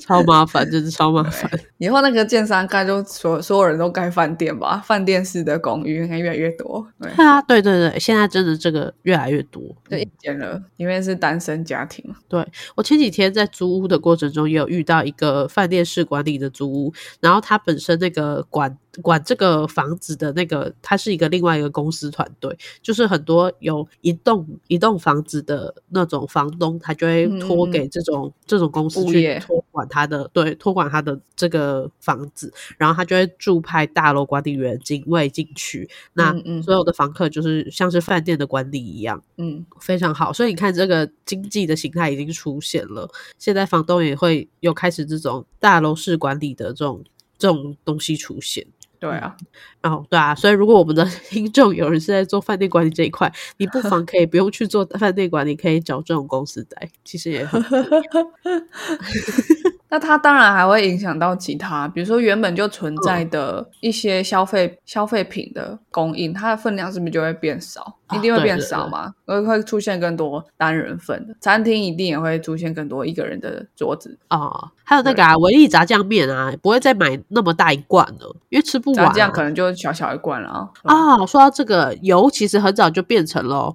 [0.00, 1.50] 超麻烦，真是超麻烦。
[1.78, 6.86] 以后那个建商盖，就所所有人都盖饭店吧，饭店式的公寓应该越来越多。
[7.00, 12.04] 对啊，对对对，现在真的这个越来越多，就一间了，因为是单身家庭。
[12.28, 12.44] 对
[12.76, 16.92] 我前几天在租屋的过程中，也有遇到一个饭店式管理的租屋。
[17.20, 40.32] 然后它本身那个管管这个房子的那个，他是一个另外一个公司团队，就是很多有一栋一栋房子的那种房东，他就会托给这种这种公司去托管他的，对，托管他的这个房子，然后他就会驻派大楼管理员、警卫进去，那所有的房客就是像是饭店的管理一样，嗯，非常好。
[40.32, 47.02] 所以你看，这个经济的形态已经出现了，现在房东也会有开始这种大楼式管理的这种。
[47.36, 48.64] 这种东西出现，
[49.04, 49.36] 对啊，
[49.82, 57.62] 然后对啊，所以如果我们的 听众有人是在做饭店管理这一块，你不妨 可以不用去做饭店管理，可以找这种公司在，其实也很。
[59.94, 67.94] 那它当然还会影响到其他，比如说原本就存在的一些消费消费品的供应，它的分量是不是就会变少？
[68.12, 69.14] 一定会变少嘛？
[69.24, 74.50] 而会出现更多单人份的餐厅，一定也会出现更多一个人的桌子啊。
[74.82, 79.12] 还有那个啊，维力炸酱面啊，不会再买那么大一罐了，因为吃不完。
[79.14, 80.68] 这样可能就小小一罐了啊。
[80.82, 83.74] 啊，说到这个油，其实很早就变成了。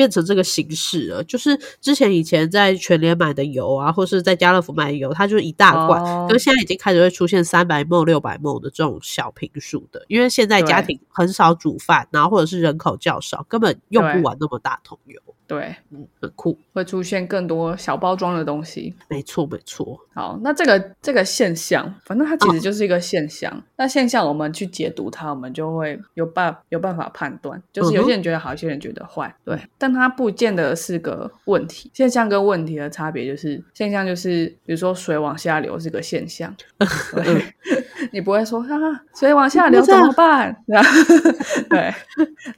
[0.00, 15.20] 变成这个形式了，就是之前以前在全联买的油啊，或是在家乐福买的油，它就是一大罐，跟、哦现在已经开始会出现三百梦、六百梦的这种小瓶数的，因为现在家庭很少煮饭，然后或者是人口较少，根本用不完那么大桶油。
[15.50, 18.94] 对，嗯，很酷，会出现更多小包装的东西。
[19.08, 19.98] 没错，没错。
[20.14, 23.60] 好，那这个这个现象，反正它其实就是一个现象。
[23.76, 27.60] 那现象我们去解读它，我们就会有办有办法判断。
[27.72, 29.58] 就是有些人觉得好，有些人觉得坏，对。
[29.76, 31.90] 但它不见得是个问题。
[31.92, 36.54] 现象跟问题的差别就是，现象就是比如说水往下流是个现象
[38.12, 40.56] 你不会说啊，水往下流怎么办？
[41.68, 41.92] 对，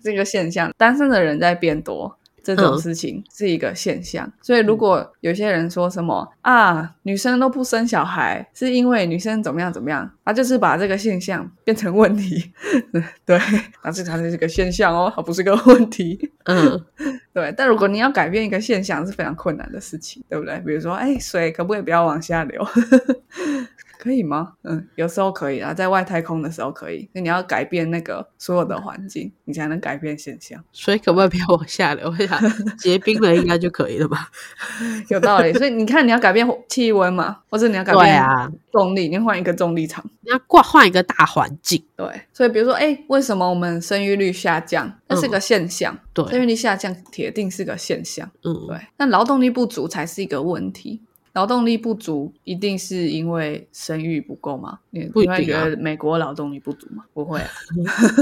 [0.02, 2.14] 这个现象，单身的人在变多。
[2.42, 12.52] 这种事情是一个现象，所以如果有些人说什么啊，女生都不生小孩是因为女生怎么样怎么样，他就是把这个现象变成问题，
[13.24, 13.38] 对，
[13.84, 16.84] 那这才是个现象哦，它不是个问题，嗯，
[17.32, 17.52] 对。
[17.56, 20.58] 但如果你要改变一个现象是非常困难的事情，对不对？
[20.66, 22.64] 比如说，哎，水可不可以不要往下流？
[24.02, 24.54] 可以吗？
[24.64, 27.08] 嗯，有时候可以啊，在外太空的时候可以。
[27.12, 30.60] 那你要改变那个所有的环境， 你才能改变现象。
[30.72, 32.12] 所以可不可以不要往下流？
[32.76, 34.28] 结冰了应该就可以了吧？
[35.08, 35.52] 有道理。
[35.52, 41.84] 所以你看，你要改变气温嘛，或者你要改变重力，你换一个重力场，你要挂换一个大环境。
[41.94, 42.22] 对。
[42.32, 44.92] 所以比如说，哎，为什么我们生育率下降？
[45.06, 45.96] 那是个现象。
[46.12, 48.28] 对，生育率下降铁定是个现象。
[48.42, 48.76] 嗯，对。
[48.96, 51.00] 那劳动力不足才是一个问题。
[51.32, 54.78] 劳动力不足一定是因为生育不够吗？
[54.90, 57.04] 你会觉得美国劳动力不足吗？
[57.14, 57.48] 不会啊，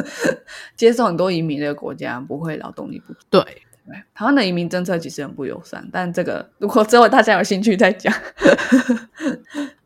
[0.77, 3.19] 接受很多移民的国家不会劳动力不足。
[3.29, 3.41] 对，
[3.87, 8.15] 对，台湾的移民政策其实很不友善，但这个如果之后大家有兴趣再讲，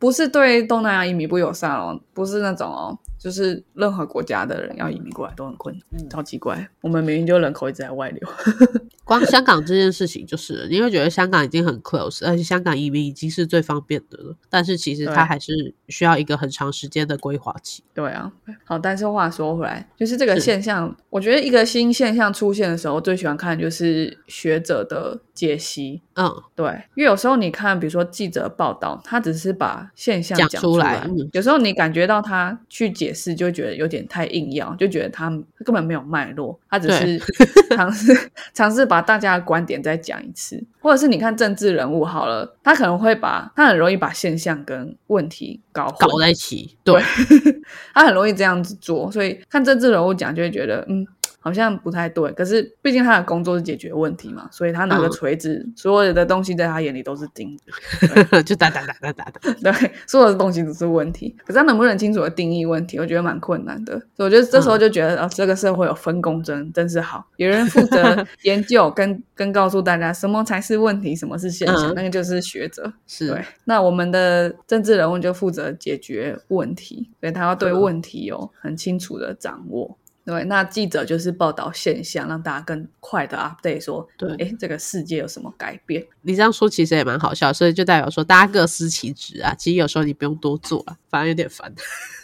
[0.04, 6.68] 不是对东南亚移民不友善哦，不是那种哦，就是任何国家的人要移民过来都很困难，超奇怪。
[6.82, 8.28] 我们明明就人口一直在外流，
[9.02, 17.82] 光香港这件事情就是，你会觉得香港已经很 close，而且香港移民已经是最方便的了，但是其实它还是需要一个很长时间的规划期。
[17.94, 18.30] 对啊，
[18.66, 26.02] 好，但是话说回来，就是这个是现象，我觉得一个新现象出现的时候，最喜欢看就是学者的解析。
[26.16, 31.28] 嗯，对，因为有时候你看，比如说记者报道，他只是把现象讲讲出出来嗯。
[31.32, 37.20] 有时候你感觉到他去解释，就会觉得有点太硬要，就觉得他他根本没有脉络，他只是
[37.76, 47.00] 尝试尝试把大家的观点再讲一次，或者是你看政治人物好了，他可能会把他很容易把现象跟问题搞混，搞在一起，对，
[47.94, 51.06] 他很容易这样子做，所以看政治人物讲就会觉得，嗯，
[51.44, 52.32] 好像不太对。
[52.32, 57.64] 可是毕竟他的工作是解决问题嘛，所以他拿个嗯锤子，所有的东西在他眼里都是钉子
[58.42, 59.52] 就打打打打打打。
[59.60, 61.36] 对，所有的东西都是问题。
[61.46, 63.92] 可是他能不能清楚的定义问题，我觉得蛮困难的。
[64.16, 72.90] 所以我觉得这时候就觉得，哦、这个社会有分工真真是好，有人负责研究跟跟告诉大家什么才是问题，什么是现象，嗯那个就是学者。
[73.06, 79.98] 是对，那我们的政治人物就负责解决问题，所以他要对嗯问题有很清楚的掌握。
[80.24, 86.02] 对，那记者就是报道现象，让大家更快的 update 说，对哎，这个世界有什么改变？
[86.22, 89.54] 你这样说其实也蛮好笑，所以就代表说大家各司其职啊。
[89.54, 91.72] 其实有时候你不用多做啊，反而有点烦。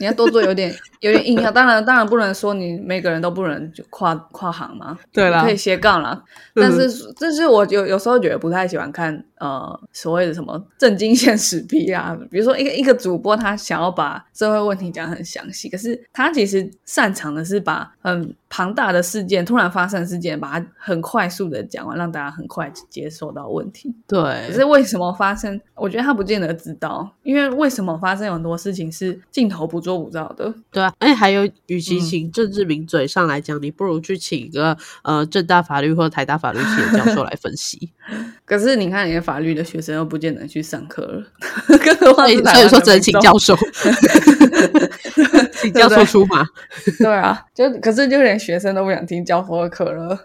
[0.00, 6.20] 你要多做有点 有点印象，当然当然不能说你每个人都不能就跨跨行嘛，对啦可以斜杠啦。
[6.54, 23.94] 嗯但是这是我有有时候觉得不太喜欢看呃所谓的什么震惊现实批啊，比如说一个一个主播他想要把社会问题讲得很详细，可是他其实擅长的是把很庞大的事件突然发生的事件，把它很快速的讲完，让大家很快接受到问题。
[24.08, 25.60] 对可，是为什么发生？
[25.76, 30.54] 我觉得他不见得知道，因为为什么发生有很多事情是镜头捕捉不到的。
[30.70, 37.90] 对啊，而且还有，与嗯其请政治名嘴上来讲，你不如去请一个呃正大法律或台大法律系的教授来分析。
[38.46, 41.24] 可是你看，你的法律的学生又不见得去上课了，
[41.84, 43.56] 更何况所以说只能请教授，
[45.60, 46.44] 请教授出马。
[46.98, 50.18] 对啊，就可是就连学生都不想听教授的课了。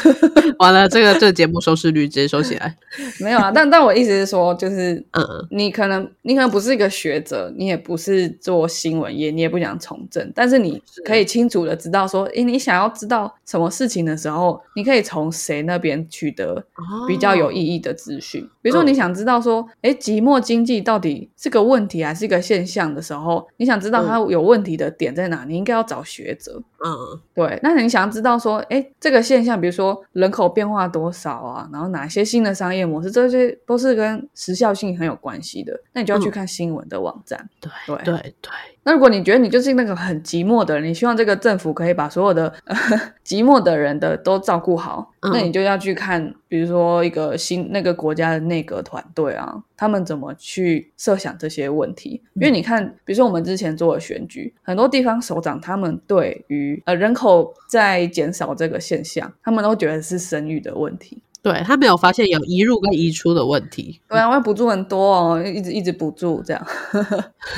[0.58, 2.76] 完了，这个这个节目收视率直接收起来。
[3.20, 16.64] 没有啊，但但我意思是说，就是嗯，你可能你可能不是一个学者，你也不是做新闻业，你也不想从政，但是你可以清楚的知道说，诶，你想要知道什么事情的时候，你可以从谁那边取得
[17.06, 18.48] 比较有意义的资讯。
[18.66, 26.60] 比如说，嗯你想知道说，诶，寂寞经济到底是个问题还是一个现象的时候，你想知道它有问题的点在哪，你应该要找学者。
[26.84, 26.92] 嗯
[27.32, 35.72] 对，那你想要知道说，哎，这个现象，比如说人口变化多少啊，然后哪些新的商业模式，这些都是跟时效性很有关系的。
[35.92, 37.48] 那你就要去嗯看新闻的网站。
[37.60, 38.50] 对对对对，
[38.82, 42.76] 那如果你觉得你就是那个很寂寞的人，你希望这个政府可以把所有的、呃、
[43.24, 52.22] 寂寞的人的都照顾好，那你就要去看，比如说一个新那个国家的内阁团队啊，他们怎么去设想这些问题。
[52.34, 61.22] 因为你看，比如说我们之前做的选举，很多地方首长他们对于呃人口在减少这个现象，他们都觉得是生育的问题。
[61.46, 64.00] 对他没有发现有移入跟移出的问题。
[64.08, 66.66] 对啊，我要补助很多哦，一直一直补助这样。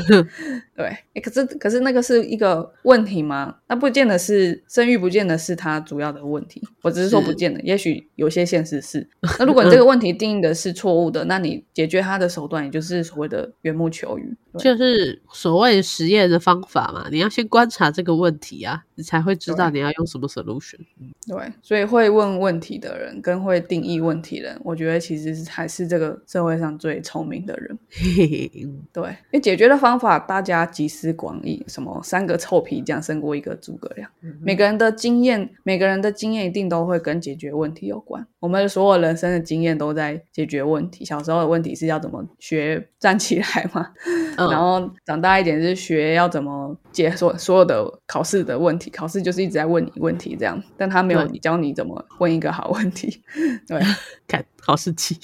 [0.77, 3.57] 对，诶可是可是那个是一个问题吗？
[3.67, 6.63] 那不见得是生育，不见得是他主要的问题。
[6.83, 9.09] 我只是说不见得，也许有些现实是。
[9.39, 14.37] 那如果你这个问题定义的是错误的，那你解决它的手段，也就是所谓的缘木求鱼。
[14.59, 20.79] 就是所谓实验的方法嘛，你要先观察这个问题啊，你才会知道你要用什么 solution。
[21.27, 27.79] 对，所以会问问题的人跟会定义问题的人，我觉得其实是还是这个社会上最聪明的人。
[28.93, 34.11] 对，因为解决的方法大家集思广益，什么三个臭皮匠胜过一个诸葛亮。
[34.43, 38.27] 每个人的经验，每个人的经验一定都会跟解决问题有关。
[38.41, 41.05] 我们所有人生的经验都在解决问题。
[41.05, 43.89] 小时候的问题是要怎么学站起来嘛，
[44.37, 48.91] 嗯然后长大一点是学要怎么解所所有的考试的问题。
[48.91, 53.23] 考试就是一直在问你问题这样，但他没有教你怎么问一个好问题。
[53.67, 53.81] 对，
[54.27, 55.17] 看好实际。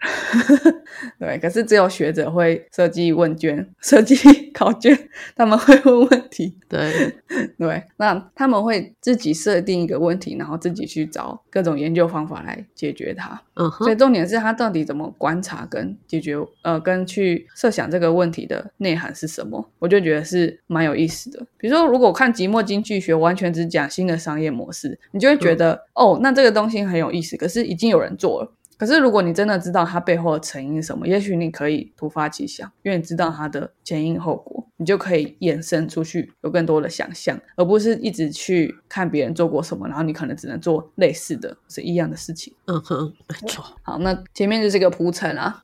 [1.18, 4.14] 对，可是只有学者会设计问卷、 设计
[4.52, 4.96] 考卷，
[5.34, 6.54] 他们会问问题。
[6.68, 7.14] 对，
[7.58, 13.40] 对，那他们会自己设定一个问题，然后自己去找各种研究方法来解决它。
[13.54, 21.38] 嗯哼，所以重点是他到底怎么观察跟解决，呃，跟去设想这个问题的内涵是什么，我就觉得是蛮有意思的。
[21.56, 28.52] 比如说，如果看即墨经济学，完全只讲新的商业模式，你就会觉得，哦，那这个东西很有意思，可是已经有人做了。
[28.80, 42.54] 可是，如果你真的知道它背后的成因是什么，也许你可以突发奇想，因为你知道它的前因后果，你就可以延伸出去，有更多的想象，而不是一直去看别人做过什么，然后你可能只能做类似的是一样的事情。
[42.68, 43.62] 嗯哼，没错。
[43.82, 45.62] 好，那前面就是一个铺陈啊，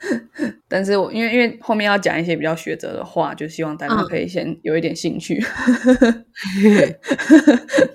[0.68, 5.42] 但是我因为因为后面要讲一些比较学者的话，就希望大家可以先有一点兴趣。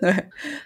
[0.02, 0.26] 对，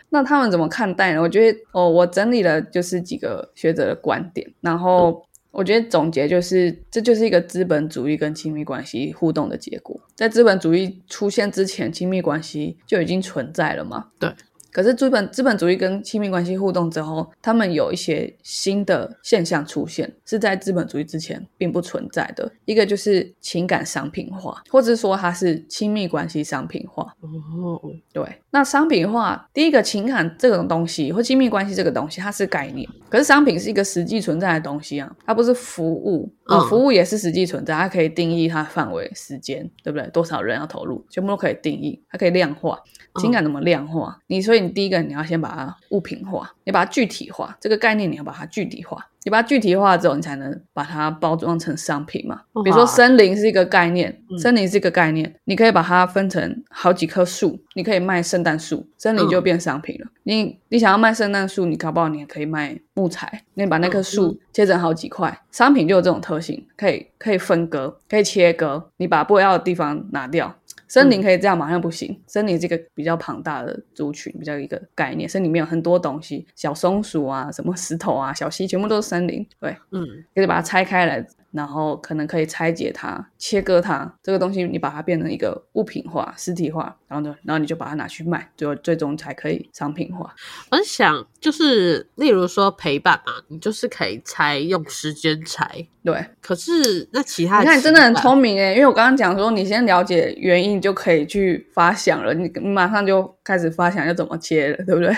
[0.10, 1.22] 那他们怎么看待呢？
[1.22, 9.99] 我觉得哦，我整理了就是几个学者的观点，然后我觉得总结就是，这就是一个资本主义跟亲密关系互动的结果。
[10.16, 14.07] 在资本主义出现之前，亲密关系就已经存在了嘛？
[14.20, 14.32] 对。
[14.80, 22.49] 可是资本资本主义跟亲密关系互动之后，他们有一些新的现象出现，是在资本主义之前并不存在的。
[22.63, 27.13] 一个就是情感商品化，或者说它是亲密关系商品化。
[27.21, 27.77] 哦，
[28.13, 40.08] 对，那商品化，第一个情感这种东西或亲密关系这个东西，它是概念，可是商品是一个实际存在的东西啊，它不是服务啊，服务也是实际存在，它可以定义它范围、时间，对不对？
[40.10, 42.80] 多少人要投入，全部都可以定义，它可以量化。
[43.16, 44.20] 情感怎么量化？
[44.28, 49.08] 你所以你第一个你要先把它物品化，你把它具体化，这个概念你要把它具体化。
[49.24, 52.41] 你把它具体化之后，你才能把它包装成商品嘛。
[52.63, 60.07] 比如说森林是一个概念，森林是一个概念，你可以把它分成好几棵树，你可以卖圣诞树，森林就变商品了。
[60.24, 70.55] 你你想要卖圣诞树，你搞不好你也可以卖木材，你把那棵树切成好几块，商品就有这种特性，可以可以分割，可以切割，你把不要的地方拿掉。
[70.90, 72.20] 森林可以这样，马上不行。
[72.28, 75.30] 森林这个比较庞大的族群，比较一个概念。
[75.30, 79.48] 森林里面有很多东西，小松鼠啊，什么石头啊，小溪，全部都是森林。
[79.62, 80.04] 对，嗯，
[80.36, 81.26] 可以把它拆开来。
[81.52, 90.34] 然后可能可以拆解它、切割它，这个东西你把它变成一个物品化、实体化，然后呢，然后你就把它拿去卖，最后最终才可以商品化。
[90.72, 95.88] 我想就是，例如说陪伴嘛，你就是可以拆，用时间拆。
[96.01, 105.16] 对，可是那其他你看真的很聪明诶，因为我刚刚讲说，你先了解原因，你就可以去发想了，你你马上就开始发想要怎么切了，对不对？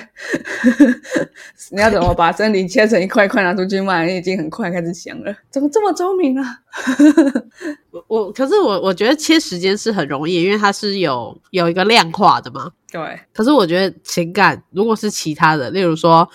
[1.71, 4.07] 你要怎么把真理切成一块块拿出去卖？
[4.07, 6.39] 你已经很快开始想了，怎么这么聪明？
[6.39, 6.59] 啊，
[7.91, 12.71] 我我可是我我觉得切时间是很容易，因为它是有有一个量化的嘛。
[12.91, 16.27] 对，可是我觉得情感如果是其他的，例如说。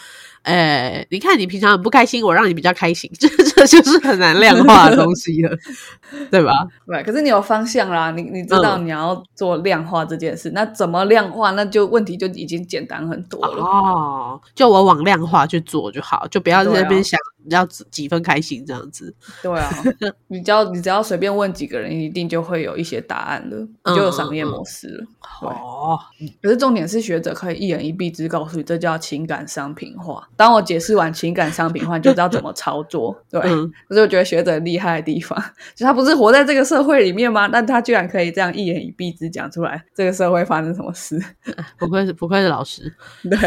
[0.47, 5.51] 哎，你看，你平常很不开心，我让你比较开心，这 这就是很难量化的东西了，
[6.31, 6.53] 对吧？
[6.87, 11.51] 对，可是你有方向啦，你你知道你要做量化这件事，那怎么量化？
[11.51, 14.41] 那就问题就已经简单很多了哦。
[14.55, 17.19] 就我往量化去做就好，就不要在那边想
[17.51, 19.15] 要几分开心这样子。
[19.43, 19.71] 对啊，
[20.29, 25.07] 你只要你只要随便问几个人，一定就会有一些答案了，就有商业模式了。
[25.43, 25.99] 哦，
[26.43, 30.27] 可是重点是学者可以一言一蔽之告诉你，这叫情感商品化。
[30.37, 33.17] 当我解释完情感商品化，你就知道怎么操作。
[33.31, 33.41] 对，
[33.89, 35.39] 可是我觉得学者厉害的地方，
[35.75, 37.49] 就他不是活在这个社会里面吗？
[37.49, 41.21] 但他居然可以这样一言一蔽之讲出来，这个社会发生什么事？
[41.79, 42.95] 不愧是不愧是老师。
[43.29, 43.39] 对，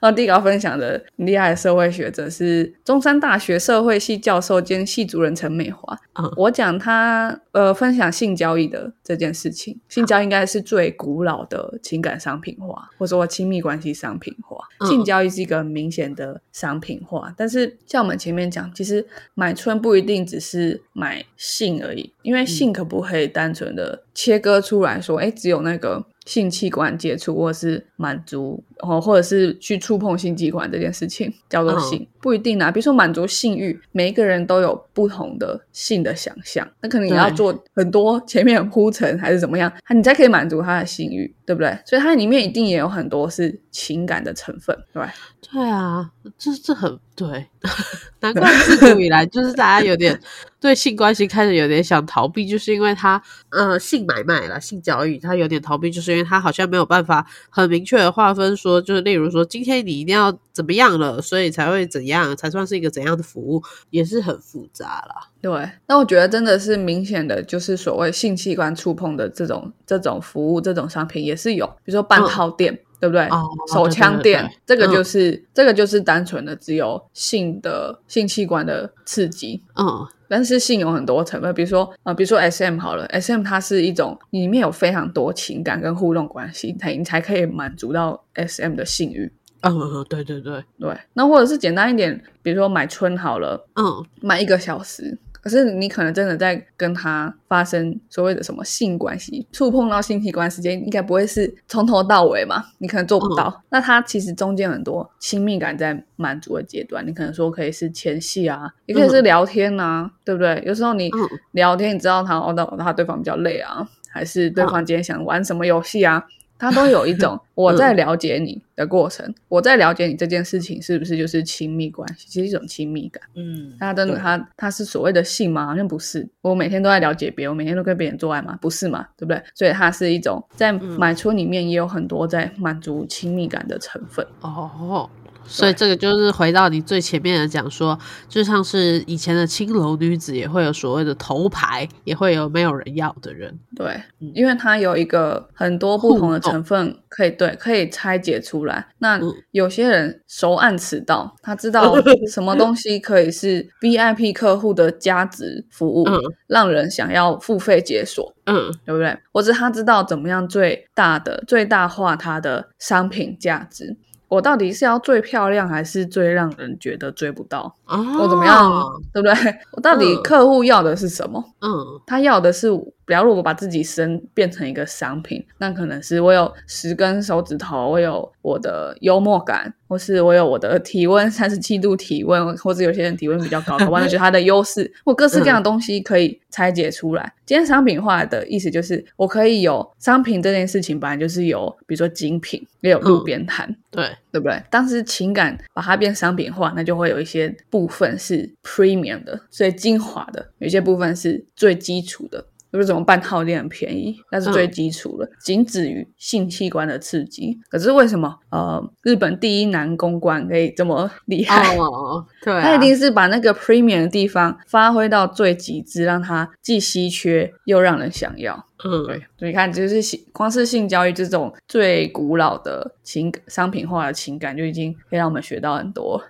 [0.00, 5.98] 然后第一个要分享的厉害的社会学者是中山大学社会系教授兼系主任陈美华。
[6.36, 14.58] 我讲他呃分享性交易的这件事情，性交易应该是最古老的情感商品化，或者说亲密关系商品化。
[14.86, 26.04] 性交易是一个明显的商品化，但是像我们前面讲，其实买春不一定只是买性而已，因为性可不可以单纯的切割出来说，哎，只有那个。
[26.26, 32.70] 性器官接触，或者是满足，哦，或者是去触碰性器官这件事情叫做性，不一定啊。
[32.70, 41.78] 比如说满足性欲，每一个人都有不同的性的想象，那可能你要做很多前面铺陈还是怎么样，你才可以满足他的性欲，对不对？
[41.86, 45.02] 所以它里面一定也有很多是情感的成分，对
[45.40, 47.46] 对啊，这这很对，
[48.20, 50.20] 难怪自古以来就是大家有点
[50.60, 65.28] 对性关系开始有点想逃避，就是因为他呃性买卖啦性交易，他有点逃避，就是因为他好像没有办法很明确的划分说，就是例如说今天你一定要怎么样了，所以才会怎样才算是一个怎样的服务，也是很复杂啦。
[65.40, 72.78] 对，那我觉得真的是明显的，就是所谓性器官触碰的这种这种服务这种商品也是有，比如说半套店。
[72.98, 73.26] 对不对？
[73.26, 79.62] 哦手枪店，对对对这个嗯就是、这个就是单纯的只有性的性器官的刺激。
[79.74, 79.84] 嗯
[80.26, 89.30] 但是性有很多成分，比如说呃，比如说 S M 好了，S M 它是一种里面有非常多情感跟互动关系，才你才可以满足到 S M 的性欲。
[89.60, 89.78] 嗯，
[90.08, 95.16] 对对对，对，那或者是简单一点，比如说买春好了，嗯买一个小时，
[95.46, 102.64] 可是你可能真的在跟他发生所谓的什么性关系，触碰到性器官时间，应该不会是从头到尾嘛？
[102.78, 103.62] 你可能做不到。
[103.70, 110.60] 那他其实中间很多亲密感在满足的阶段，你可能说可以是前戏啊，也可以是聊天啊，对不对？
[110.66, 116.24] 有时候你嗯聊天，你知道他哦，那他对方比较累啊，还是对方今天想玩什么游戏啊？
[116.58, 122.26] 他都有一种 我在了解你的过程，我在了解你这件事情是不是就是亲密关系？
[122.28, 123.22] 其实一种亲密感。
[123.34, 125.66] 嗯，他真的对他他是所谓的性吗？
[125.66, 126.28] 好像不是。
[126.42, 128.58] 我每天都在了解别人，我每天都跟别人做爱吗？
[128.60, 129.42] 不是嘛，对不对？
[129.54, 134.26] 所以它是一种在买出里面也有很多在满足亲密感的成分。
[134.40, 135.08] 哦。
[135.46, 143.58] 所以这个就是回到你最前面的讲说，就像是以前的青楼女子也会有所谓的头牌，也会有没有人要的人。
[143.74, 143.86] 对，
[144.20, 148.86] 嗯因为它有一个很多不同的成分可以对可以拆解出来。
[148.98, 151.94] 那嗯有些人熟谙此道，他知道
[152.30, 158.34] 什么东西可以是 VIP 客户的价值服务，嗯让人想要付费解锁。
[158.48, 159.16] 嗯对不对？
[159.32, 163.96] 或者他知道怎么样最大的最大化它的商品价值。
[164.28, 167.72] 我到底是要最漂亮，还是最让人觉得追不到？
[167.86, 169.34] 哦，我怎么样，对不对？
[169.72, 171.42] 我到底嗯客户要的是什么？
[171.60, 171.70] 嗯
[172.06, 172.68] 他要的是，
[173.06, 184.92] 比方说我把自己身变成一个商品，那可能是我有十根手指头，我有我的幽默感，或是我有我的体温三十七度体温，或者有些人体温比较高，搞不好那就是他的优势。
[185.04, 187.32] 我各式各样的东西可以拆解出来。
[187.44, 193.72] 今天商品化的意思就是，我可以有商品这件事情，本来就是有，比如说精品，也有路边摊。
[193.88, 194.60] 对，对不对？
[194.68, 202.44] 当时情感把它变商品化，那就会有一些部分是 premium 的，所以精华的；有些部分是最基础的。
[202.72, 207.58] 就是怎么办套店很便宜，那是最基础的，仅止于性器官的刺激。
[207.70, 211.76] 可是为什么呃，日本第一男公关可以这么厉害？
[211.76, 218.65] 哦，对、啊，他一定是把那个 premium 的地方发挥到最极致，让它既稀缺又让人想要。
[218.84, 219.06] 嗯，
[219.38, 226.22] 对，你看，就是性光是性交易这种最古老的情商品化的情感，就已经可以让我们学到很多。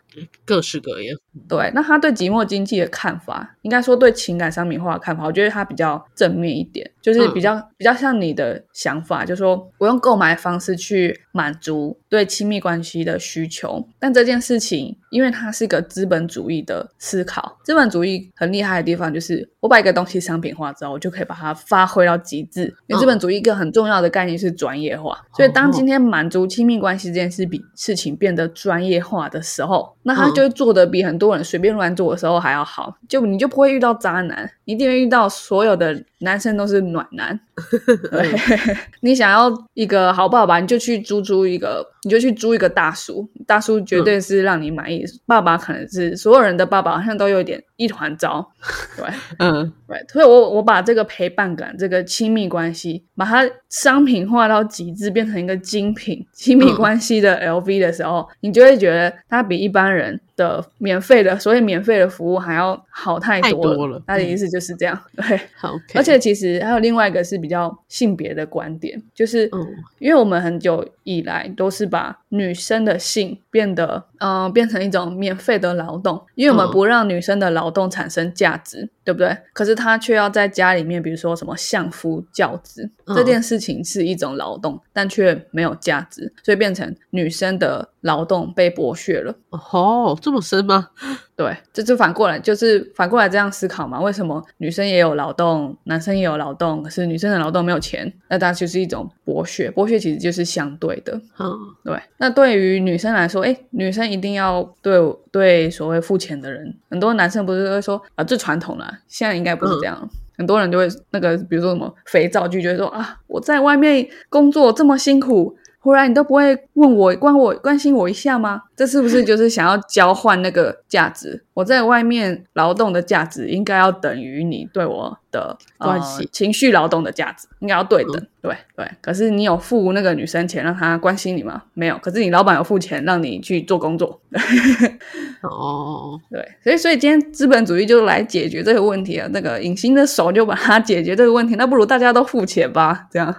[0.47, 1.19] 各式各样。
[1.47, 22.75] 对，那他对寂寞经济的看法，应该说对情感商品化的看法，我觉得他比较正面一点，就是比较、比较像你的想法，就是说我用购买方式去满足对亲密关系的需求，但这件事情，因为它是个资本主义的思考，资本主义很厉害的地方就是，我把一个东西商品化之后，我就可以把它发挥到极致。
[22.87, 37.39] 因为资本主义一个很重要的概念是专业化，所以当今天满足亲密关系这件事比事情变得专业化的时候，那他就会做的比很多人随便乱做的时候还要好，就你就不会遇到渣男，你一定会遇到所有的男生都是暖男。
[38.13, 38.31] 对，
[39.01, 45.03] 你想要一个好爸爸，你就去租租一个，你就去租一个大叔，大叔绝对是让你满意。
[45.25, 48.47] 爸爸可能是所有人的爸爸，好像都有点一团糟。
[48.95, 49.07] 对，
[49.39, 65.41] 嗯，对，所以我我把这个陪伴感、这个亲密关系，把它商品化到极致，变成一个精品亲密关系的 LV 的时候，你就会觉得它比一般人的免费的所谓免费的服务还要好太太多多了他的意思就是这样，对。
[65.57, 69.67] 好而且其实还有另外一个是比较性别的观点，就是嗯。
[69.99, 79.37] 因为我们很久以来都是把女生的性变得呃变成一种免费的劳动，因为我们嗯不让女生的劳动产生价值，对不对？
[79.53, 89.35] 可是她却要在家里面，比如说什么相夫教子、嗯这件事情是一种劳动，但却没有价值，所以变成女生的劳动被剥削了。
[89.51, 90.89] 哦，这么深吗？
[91.37, 94.01] 对，这就反过来，就是反过来这样思考嘛？
[94.01, 98.13] 为什么女生也有劳动，男生也有劳动，可是女生的劳动没有钱？
[98.29, 101.13] 那它就是一种剥削，剥削其实就是相对的。
[101.39, 104.99] 嗯对，那对于女生来说，哎，女生一定要对
[105.31, 110.09] 对所谓付钱的人，很多男生不是会说啊，最传统了，现在应该不是这样。
[110.37, 118.65] 很多人就会那个，比如说什么肥皂剧，就会说啊，我在外面工作这么辛苦，忽然你都不会问我关我关心我一下吗？
[118.77, 121.43] 这是不是就是想要交换那个价值？
[121.55, 128.27] 我在外面劳动的价值应该要等于你对我的关系呃、情绪劳动的价值，应该要对等。
[128.43, 131.65] 对对，可是你有付那个女生钱让她关心你吗？
[131.75, 131.99] 没有。
[131.99, 134.21] 可是你老板有付钱让你去做工作。
[135.43, 139.27] 哦， 对，所以所以今天资本主义就来解决这个问题啊。
[139.33, 143.35] 那个隐形的手就把它解决这个问题，那不如大家都付钱吧，这样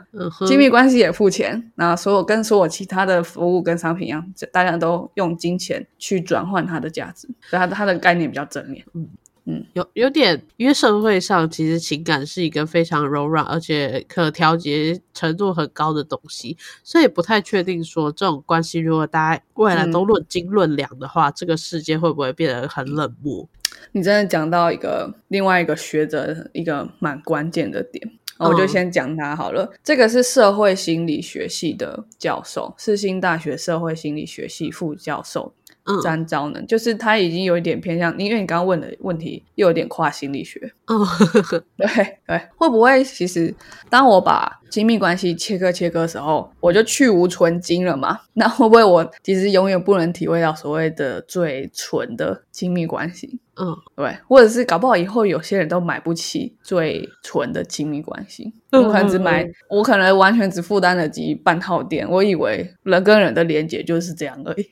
[0.45, 8.85] 亲密关系也付钱，那所有跟所有其他的服务跟商品一样，大家都用金钱去转换它的价值，所以它它的概念比较正面。
[8.93, 9.09] 嗯。
[9.49, 23.47] 嗯有有点，因为社会上其实情感是一个非常柔软而且可调节程度很高的东西，所以不太确定说这种关系如果大家未来都论斤论两的话，这个世界会不会变得很冷漠？
[23.93, 28.19] 你真的讲到一个另外一个学者一个蛮关键的点。
[28.39, 28.67] 我就嗯。
[28.67, 29.71] 先讲他好了。
[29.83, 35.53] 这个是社会心理学系的教授，世新大学社会心理学系副教授
[35.85, 36.01] 嗯。
[36.01, 40.99] 詹昭能，就是他已经有一点偏向，因为你刚刚问的问题又有点跨心理学，嗯
[41.77, 41.87] 对
[42.27, 43.53] 对，会不会其实
[43.89, 48.19] 当我把亲密关系切割切割的时候，我就去无存金了嘛？
[48.33, 53.39] 那会不会我其实永远不能体会到所谓的最纯的亲密关系？
[53.59, 64.69] 嗯，对，或者是搞不好以后有些人都买不起最纯的亲密关系，嗯我可能只买嗯，我可能完全只负担得起半套店，我以为人跟人的连接就是这样而已，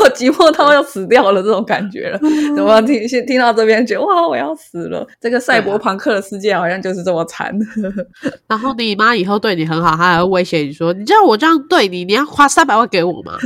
[0.00, 2.18] 我 寂寞到要死掉了这种感觉了。
[2.56, 5.06] 怎么听先听到这边觉得哇我要死了？
[5.20, 7.54] 这个赛博朋克的世界好像就是这么惨。
[8.46, 13.36] 然后你妈以后对你很好，她还会威胁你说：“你知道我这样对你，你要花三百万给我吗？”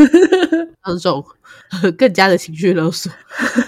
[0.84, 1.24] 那种
[1.96, 3.12] 更加的情绪勒索。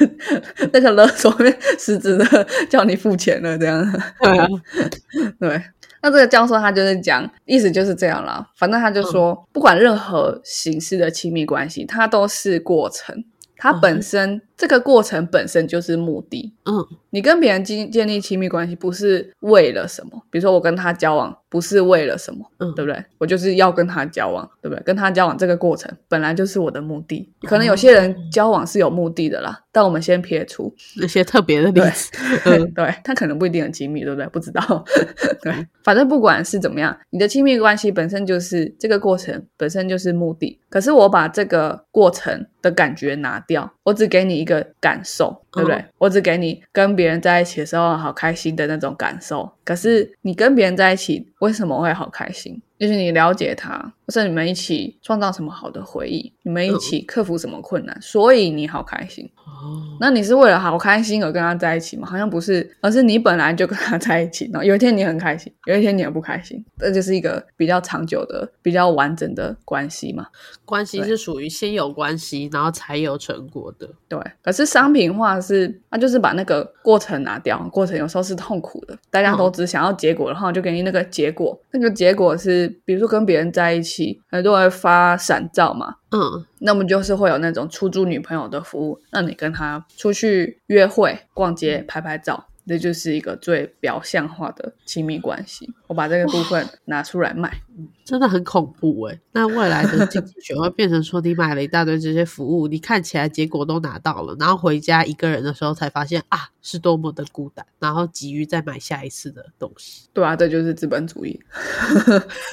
[0.72, 3.84] 那个勒索面实质的叫你付钱了，这样。
[4.20, 4.48] 对啊，
[5.38, 5.62] 对，
[6.02, 8.46] 那这个教授他就是讲，意思就是这样啦。
[8.56, 13.24] 反正他就说，不管任何形式的亲密关系，它都是过程，
[13.56, 16.52] 它本身、这个过程本身就是目的。
[16.66, 20.22] 嗯你跟别人建建立亲密关系，不是为了什么？
[20.30, 23.04] 比如说我跟他交往，不是为了什么，嗯对不对？
[23.18, 24.82] 我就是要跟他交往，对不对？
[24.84, 27.28] 跟他交往这个过程本来就是我的目的。
[27.42, 30.72] 可能有些人交往是有目的的啦，但我们先撇除。
[30.98, 32.12] 那些特别的例子，
[32.44, 34.28] 对嗯对，他可能不一定很亲密，对不对？
[34.28, 34.84] 不知道。
[35.42, 40.60] 对，反正不管是怎么样，你的亲密关系本身就是这个过程本身就是目的。
[40.68, 45.76] 可是我把这个过程的感觉拿掉，我只给你一个感受，对不对？
[45.76, 49.50] 嗯我只给你跟别人在一起的时候好开心的那种感受。
[49.64, 52.60] 可是你跟别人在一起为什么会好开心？
[52.80, 59.30] 就是你了解他，或是你们一起创造什么好的回忆，你们一起克服什么困难，所以你好开心。
[59.44, 62.08] 哦，那你是为了好开心而跟他在一起吗？
[62.08, 70.26] 好像不是，而是你本来就跟他 在一起，然后有一天你很开心，有一天你很不开心，这就是一个比较长久的、比较完整的关系嘛。
[70.64, 73.86] 关系是属于先有关系，然后才有成果的。
[74.08, 86.44] 对，可是商品化是，那就是把那个过程拿掉，过程有时候是痛苦的，大家都只想要结果，然后就给你那个结果，那个结果是，比如说跟别人在一起，很多人发闪照嘛，嗯。
[86.60, 95.72] 那么就是会有那种出租女朋友的服务，让你跟他出去约会、逛街、拍拍照，这就是一个最表象化的亲密关系。
[95.86, 97.62] 我把这个部分拿出来卖，
[98.04, 110.08] 真的很恐怖哎、那未来的经济学会变成说，你买了一大堆这些服务，你看起来结果都拿到了，然后回家一个人的时候才发现啊，是多么的孤单，然后急于再买下一次的东西。
[110.12, 111.38] 对啊，这就是资本主义。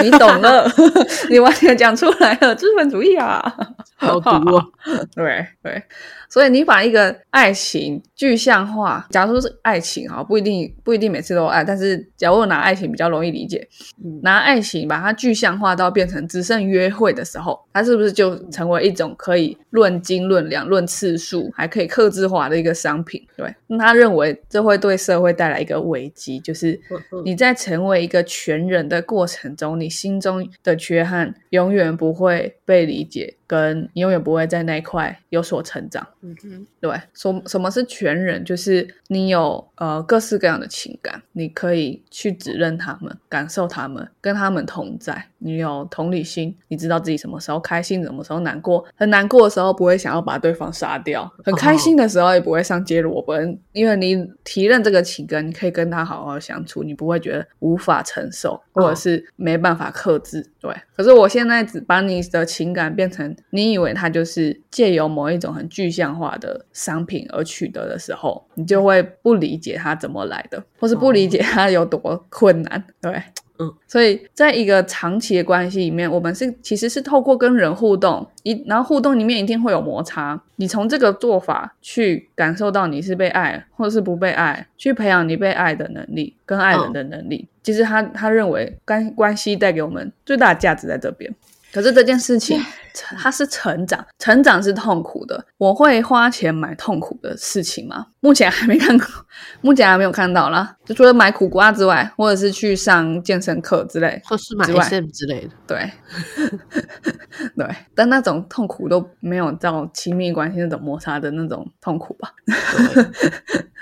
[0.03, 0.69] 你懂了，
[1.29, 3.41] 你完全讲出来了，资本主义啊！
[3.95, 4.63] 好毒哦！
[5.15, 5.83] 对对，
[6.29, 13.67] 所以你把一个爱情具象化，假如说是爱情哈，不一定不一定每次都爱，但是假如拿爱情比较容易理解，
[14.03, 23.25] 嗯拿爱情把它具象化到变成只剩约会的时候，它是不是就成为一种可以论斤论两、论次数，还可以克制化的一个商品？
[23.35, 26.79] 对，那他认为这会对社会带来一个危机，就是
[27.25, 36.05] 你在成为一个全人的过程中，你心中的缺憾永远不会被理解，跟你永远不会在那一块有所成长。
[36.21, 38.43] 嗯哼，对，什什么是全人？
[38.43, 45.25] 就是你有呃各式各样的情感，你可以去指认他们，感受他们，跟他们同在。
[45.39, 48.83] 你有同理心，你知道自己什么时候开心，什么时候难过。
[48.95, 60.43] 很难过的时候不会想要把对方杀掉，很开心的时候也不会上街裸奔，因为你提认这个情感，你可以跟他好好相处，你不会觉得无法承受，或者是没办法克制。
[60.59, 72.83] 对，可是我现在只把你的情感变成你以为它就是借由某一种很具象化的商品而取得的时候，你就会不理解它怎么来的，或是不理解它有多困难。
[73.01, 73.21] 对，
[73.59, 80.39] 嗯，所以在一个长期的关系里面，我们是其实是透过跟人互动，一然后互动里面一定会有摩擦。
[80.57, 87.47] 你从这个做法去感受到你是被爱或者是不被爱，去培养你被爱的能力跟爱人的能力。
[87.63, 91.33] 其实他他认为关关系带给我们最大的价值在这边。
[91.77, 92.59] 可是这件事情，
[93.19, 95.45] 它是成长，成长是痛苦的。
[95.59, 98.07] 我会花钱买痛苦的事情吗？
[98.19, 99.05] 目前还没看过，
[99.61, 100.75] 目前还没有看到啦。
[100.83, 105.51] 就除了买苦瓜之外，或者是去上健身课之类，或是买 SM 之类的。
[105.67, 105.91] 对，
[107.55, 112.33] 对，但那种痛苦都没有到亲密关系那种摩擦的那种痛苦吧？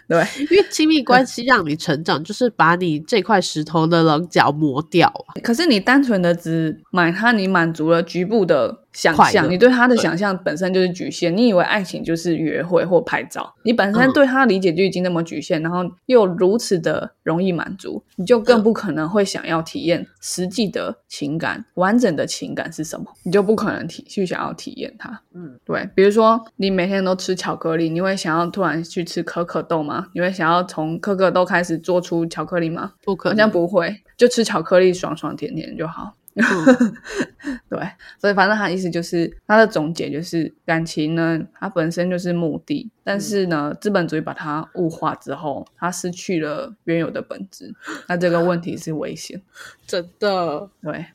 [0.08, 5.42] 对，因为亲密关系让你成长，就是把你这块石头的棱角磨掉啊。
[5.42, 8.85] 可是你单纯的只买它，你满足了局部的。
[8.96, 11.36] 想象，你对他的想象本身就是局限。
[11.36, 25.22] 你以为爱情就是约会或拍照，你本身对他的理解就已经那么局限，然后又如此的容易满足，你就更不可能会想要体验实际的情感，完整的情感是什么，你就不可能体去想要体验它。
[25.34, 25.88] 嗯，对。
[25.94, 30.08] 比如说，你每天都吃巧克力，你会想要突然去吃可可豆吗？
[30.14, 32.94] 你会想要从可可豆开始做出巧克力吗？
[33.04, 36.14] 不可能，好像不会，就吃巧克力，爽爽甜甜就好。
[37.70, 37.80] 对，
[38.20, 47.74] 所以反正他的意思就是，他的总结就是，感情呢，它本身就是目的，但是呢，资本主义把它物化之后，它失去了原有的本质，
[48.08, 49.42] 那这个问题是危险，
[49.88, 50.70] 真的。
[50.82, 51.06] 对，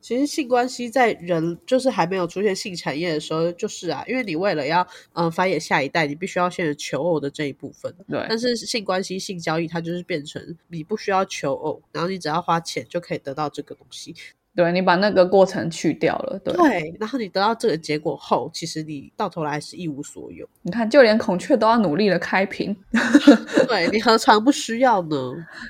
[0.00, 7.92] 其实性关系在人就是还没有出现性产业的时候，就是啊，因为你为了要嗯繁衍下一代，你必须要先有求偶的这一部分。
[8.08, 14.14] 对，但是性关系、性交易，它就是变成你不需要求偶，然后你只要花钱就可以得到这个东西。
[14.58, 20.44] 对你把那个过程去掉了，对，然后你得到这个结果后，其实你到头来是一无所有。
[20.62, 22.76] 你看，就连孔雀都要努力的开屏，
[23.68, 25.16] 对你何尝不需要呢？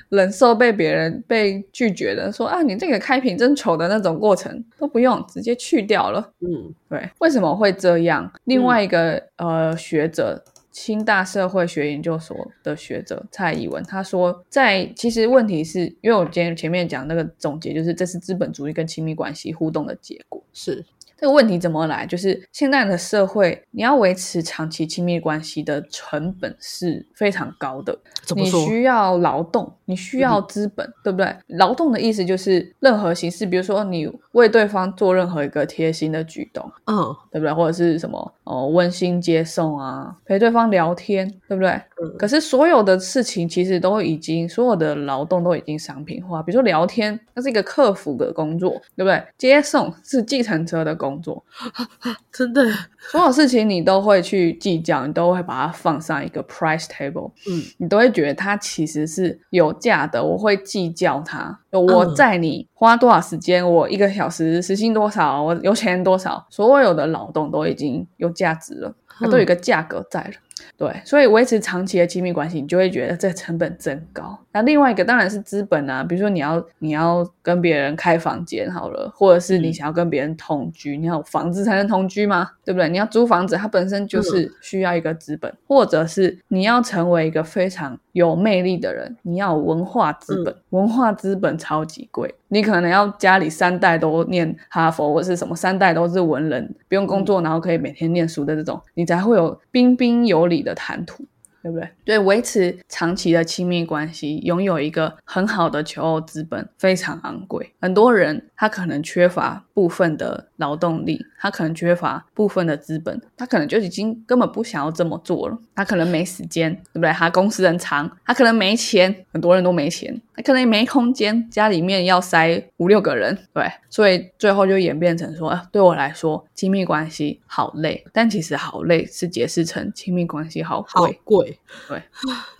[0.09, 6.27] 忍受被别人被拒绝的，说啊，你这个开屏真丑的那种过程都不用，直接去掉了。
[6.39, 8.31] 嗯，对，为什么会这样？
[8.45, 10.43] 另外一个呃学者。
[10.71, 20.85] 清大社会学研究所的学者蔡以文他说，在其实问题是因为我今天前面讲那个总结，就是这是资本主义跟亲密关系互动的结果，是。
[21.19, 22.05] 这个问题怎么来？
[22.05, 27.97] 就是现在的社会，你要维持长期亲密关系的成本是非常高的。
[28.35, 31.35] 你需要劳动，你需要资本，对不对？
[31.47, 37.53] 劳动的意思就是任何形式，比如说你为对方做任何一个贴心的举动，嗯，对不对？
[37.53, 41.71] 或者是什么哦，温馨接送啊，陪对方聊天，对不对？
[41.71, 42.15] 嗯。
[42.17, 46.41] 可是所有的事情其实都已经，所有的劳动都已经商品化。
[46.41, 49.21] 比如说聊天，那是一个客服的工作，对不对？
[49.37, 51.08] 接送是计程车的工。
[51.09, 51.43] 工作
[52.31, 52.63] 真的，
[52.99, 61.59] 所有事情你都会去计较，你都会把它放上一个 price table，嗯，你都会觉得它其实是有价的，我会计较它。
[61.71, 70.33] 我在你花多少时间，我一个小时时薪多少，我有钱多少，所有的劳动都已经有价值了，它都有一个价格在了。
[70.77, 74.37] 对，所以维持长期的亲密关系，你就会觉得这成本真高。
[74.59, 82.51] 那另外一个当然是资本啊，比如说你要你要跟别人开房间好了，或者是你想要跟别人同居，你要房子才能同居吗？
[82.65, 82.89] 对不对？
[82.89, 92.35] 你要租房子，它本身就是需要一个资本，或者是你要成为一个非常有魅力的人，你要文化资本，文化资本超级贵。
[92.49, 101.23] 你可能要家里三代都念哈佛，或者是什么三代都是文人，不用工作，然后可以每天念书的这种，你才会有彬彬有礼的谈吐。
[101.61, 101.89] 对不对？
[102.05, 107.73] 对，维持长期的亲密关系，拥有一个很好的求偶资本非常昂贵。
[107.81, 115.57] 很多人他可能缺乏部分的劳动力，他可能缺乏部分的资本，他可能就已经根本不想要这么做了。
[115.73, 117.09] 他可能没时间，对不对？
[117.13, 131.57] 他公司很长，他可能没钱，很多人都没钱，他可能也没空间，家里面要塞五六个人，对，所以最后就演变成说，对我来说，亲密关系好累，但其实好累是解释成亲密关系好贵，贵。
[131.87, 132.03] 对，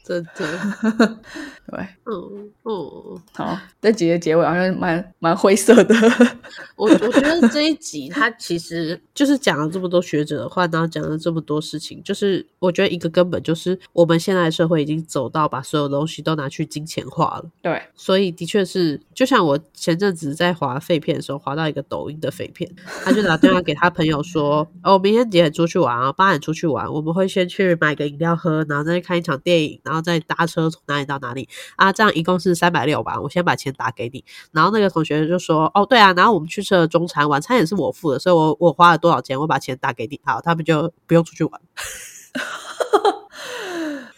[0.10, 1.20] 真的，
[1.70, 5.94] 对，嗯嗯，好，这集的结尾好像蛮蛮灰色的。
[6.76, 17.46] 我我觉得这一集它其实就是讲了这么多学者的话，然后讲了这么多事情，就是我觉得一个根本就是我们现在的社会已经走到把所有东西都拿去金钱化了。
[17.62, 22.68] 对，所以的确是，就像我前阵子在划废片的时候，划到一个抖音的废片，
[23.04, 26.12] 他就打电话给他朋友说：“哦，明天几点出去玩啊？
[26.14, 31.92] 八点出去玩，我们会先去买个饮料喝，然后再去看一场电影，然后再搭车从哪里到哪里啊？
[31.92, 33.20] 这样一共是三百六吧？
[33.20, 41.62] 我先把钱打给你。”然后那个同学就说：“哦，对啊，然后我们去吃了中餐，晚餐也是我付的，所以我我花了多少钱，我把钱打给你，好，他们就不用出去玩。”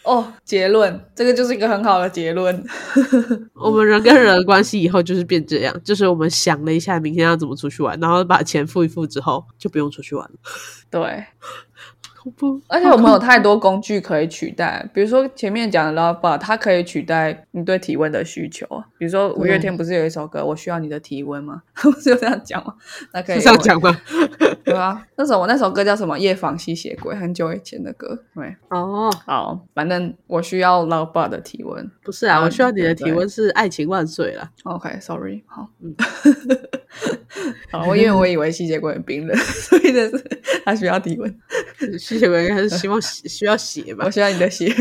[0.04, 2.64] 哦，结论，这个就是一个很好的结论。
[3.54, 10.34] 我们人跟人的关系以后就是变这样，就是我们想了一下明天要怎么出去玩，然后把钱付一付之后，就不用出去玩了。
[10.90, 11.24] 对。
[12.30, 18.66] 不，而且我们有太多工具可以取代，比如说前面讲的 Love Bar，它可以取代你对体温的需求。
[18.98, 21.62] 比如说五月天不是有一首歌《我需要你的体温》吗？
[21.82, 22.74] 不是有这样讲吗？
[23.12, 23.96] 那可以这样讲吗？
[24.64, 26.18] 对啊，那首我那首歌叫什么？
[26.18, 28.16] 夜访吸血鬼，很久以前的歌。
[28.34, 31.90] 对，哦，好，反正我需要 Love Bar 的体温。
[32.04, 34.48] 不是啊，我需要你的体温是爱情万岁了。
[34.62, 35.94] OK，Sorry，好，嗯，
[37.72, 40.24] 好，我因为我以为吸血鬼很冰冷，所以这是
[40.64, 41.38] 他需要体温。
[42.12, 44.04] 吸血鬼还是希望需要血吧？
[44.04, 44.70] 我需要你的血。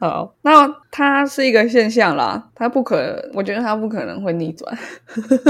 [0.00, 4.76] 好，那它是一个现象啦，它不可，我觉得它不可能会逆转。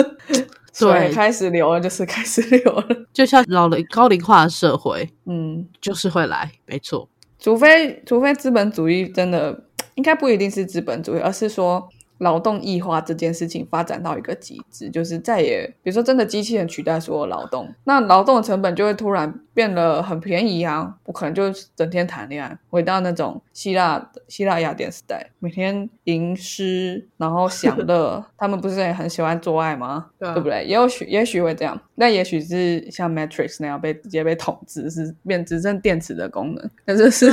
[0.79, 7.09] 对，开始流了就是开始流了，就像老龄高龄化的社会，嗯，就是会来，没错。
[7.39, 9.65] 除非除非资本主义真的，
[9.95, 11.89] 应该不一定是资本主义，而是说。
[12.23, 20.97] 劳动异化这件事情发展到一个极致，就是再也，比如说真的机器人取代所有劳动，那劳动的成本就会突然变得很便宜啊！
[21.05, 30.07] 我可能就整天谈恋爱，回到那种希腊希腊雅典时代，每天吟诗，然后享乐， 他们不是也很喜欢做爱吗？
[30.19, 30.65] 对不对？
[30.65, 37.31] 也有许也许会这样，那也许是像 Matrix 那样被直接被统治，是变只剩电池的功能，但是是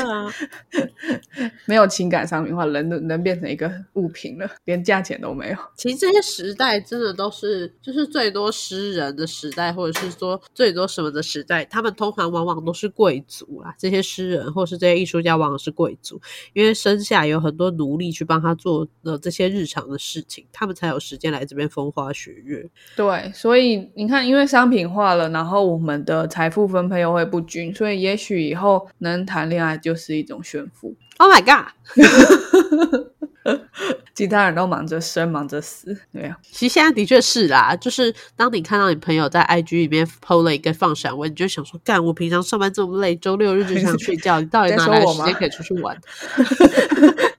[1.65, 4.79] 没有情感商品化，人能变成一个物品了，连。
[4.89, 5.57] 价钱都没有。
[5.75, 13.73] 其实这些时代真的都是，就是最多诗人的时代，或者是说最多什么的时代，他们通常往往都是贵族啊。
[13.77, 16.19] 这些诗人或是这些艺术家，往往是贵族，
[16.53, 22.69] 因为生下有很多奴隶去帮他做的这些日常的事情，他们才有时间来这边风花雪月。
[22.95, 30.95] 对，所以你看，因为商品化了，然后我们的财富分配又会不均，所以也许以后能谈恋爱就是一种炫富。
[31.17, 31.73] Oh my god！
[34.13, 36.37] 其他人都忙着生，忙着死，对啊。
[36.51, 45.97] 其实现在的确是啦，就是当你看到你朋友在 IG 里面 PO 了一个放闪文，你就想说：干，我平常上班这么累，周六日就想睡觉，你到底哪来时间可以出去玩？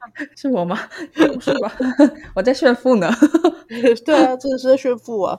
[0.37, 0.79] 是我吗？
[1.41, 1.73] 是吧？
[2.35, 3.11] 我在炫富呢。
[4.05, 5.39] 对啊，真的是在炫富啊。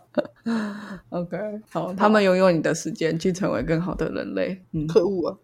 [1.09, 1.37] OK，
[1.69, 4.61] 好，他们拥有你的时间去成为更好的人类。
[4.71, 5.37] 嗯，可恶啊。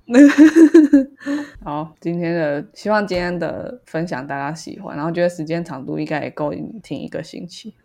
[1.63, 7.75] 好，今天的希望今天的分享大家喜欢，然后觉得时间长度应该也够你听一个星期。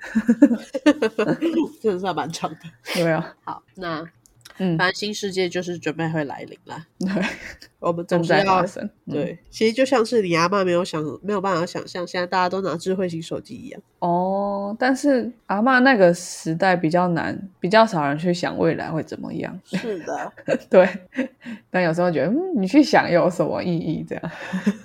[1.81, 2.59] 真的是蛮长的。
[2.95, 3.35] 对啊。
[3.45, 4.09] 好，那。
[4.59, 6.87] 嗯，反正新世界就是准备会来临了。
[6.99, 7.09] 对，
[7.81, 8.89] 我们总在发生。
[9.11, 13.81] 对，其实就像是你阿妈没有想，没有办法想象，现在大家都拿智慧型手机一样。
[13.99, 19.59] 哦，但是阿妈那个时代比较难，比较少人去想未来会怎么样。
[19.65, 20.33] 是的，
[20.69, 20.89] 对。
[21.71, 24.05] 但有时候觉得，嗯，你去想有什么意义？
[24.09, 24.31] 这样。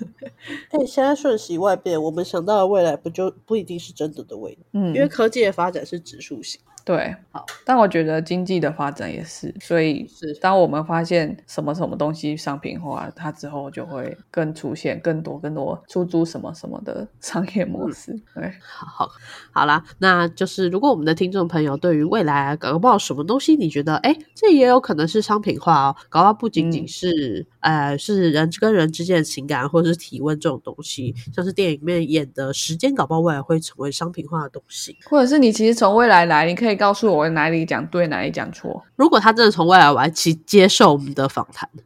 [0.70, 4.58] 哎，现在瞬息万变，我们想到的未来不就不一定是真的的未来？
[4.72, 6.60] 嗯，因为科技的发展是指数型。
[6.88, 10.32] 对，好，但我觉得经济的发展也是，所以是。
[10.40, 18.18] 当我们发现什么什么东西商品化，它之后就会更出现更多更多出租什么什么的 商业模式。
[18.34, 19.06] 对，好，
[19.52, 36.77] 好啦，那就是如果我们的听众朋友对于未来搞不好什么东西，你觉得哎，这也有可能是商品化哦，搞不好不仅仅是呃是人跟人之间的情感或者是体温这种东西，像是电影里面演的时间，搞不好未来会成为商品化的东西，或者是你其实从未来来，你可以。
[36.78, 38.82] 告诉我哪里讲对，哪里讲错。
[38.96, 41.68] 如果他真的从未来玩起接受我们的访谈。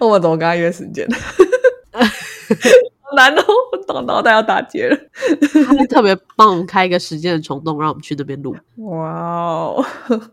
[0.00, 1.06] 我怎么跟他约时间？
[3.16, 3.42] 难哦，
[3.88, 4.96] 我脑袋要打结了。
[5.66, 8.54] 他特别帮我们开一个时间的虫洞，让我们去那边录。
[8.76, 9.84] 哇哦，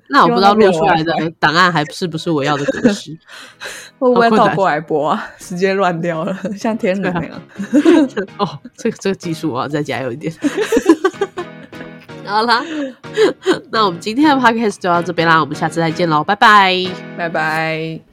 [0.10, 3.18] 那我不知道录出来的档案还是不是我要的格式？
[3.98, 5.28] 会不会倒过来播啊？
[5.40, 7.42] 时间乱掉了，像天人一样。
[8.38, 10.32] 哦，这个这个技术我要，再加油一点。
[12.26, 12.64] 好啦，
[13.72, 16.76] 那我们今天的 podcast 就到这边啦，我们下次再见喽，拜拜，
[17.18, 18.13] 拜拜。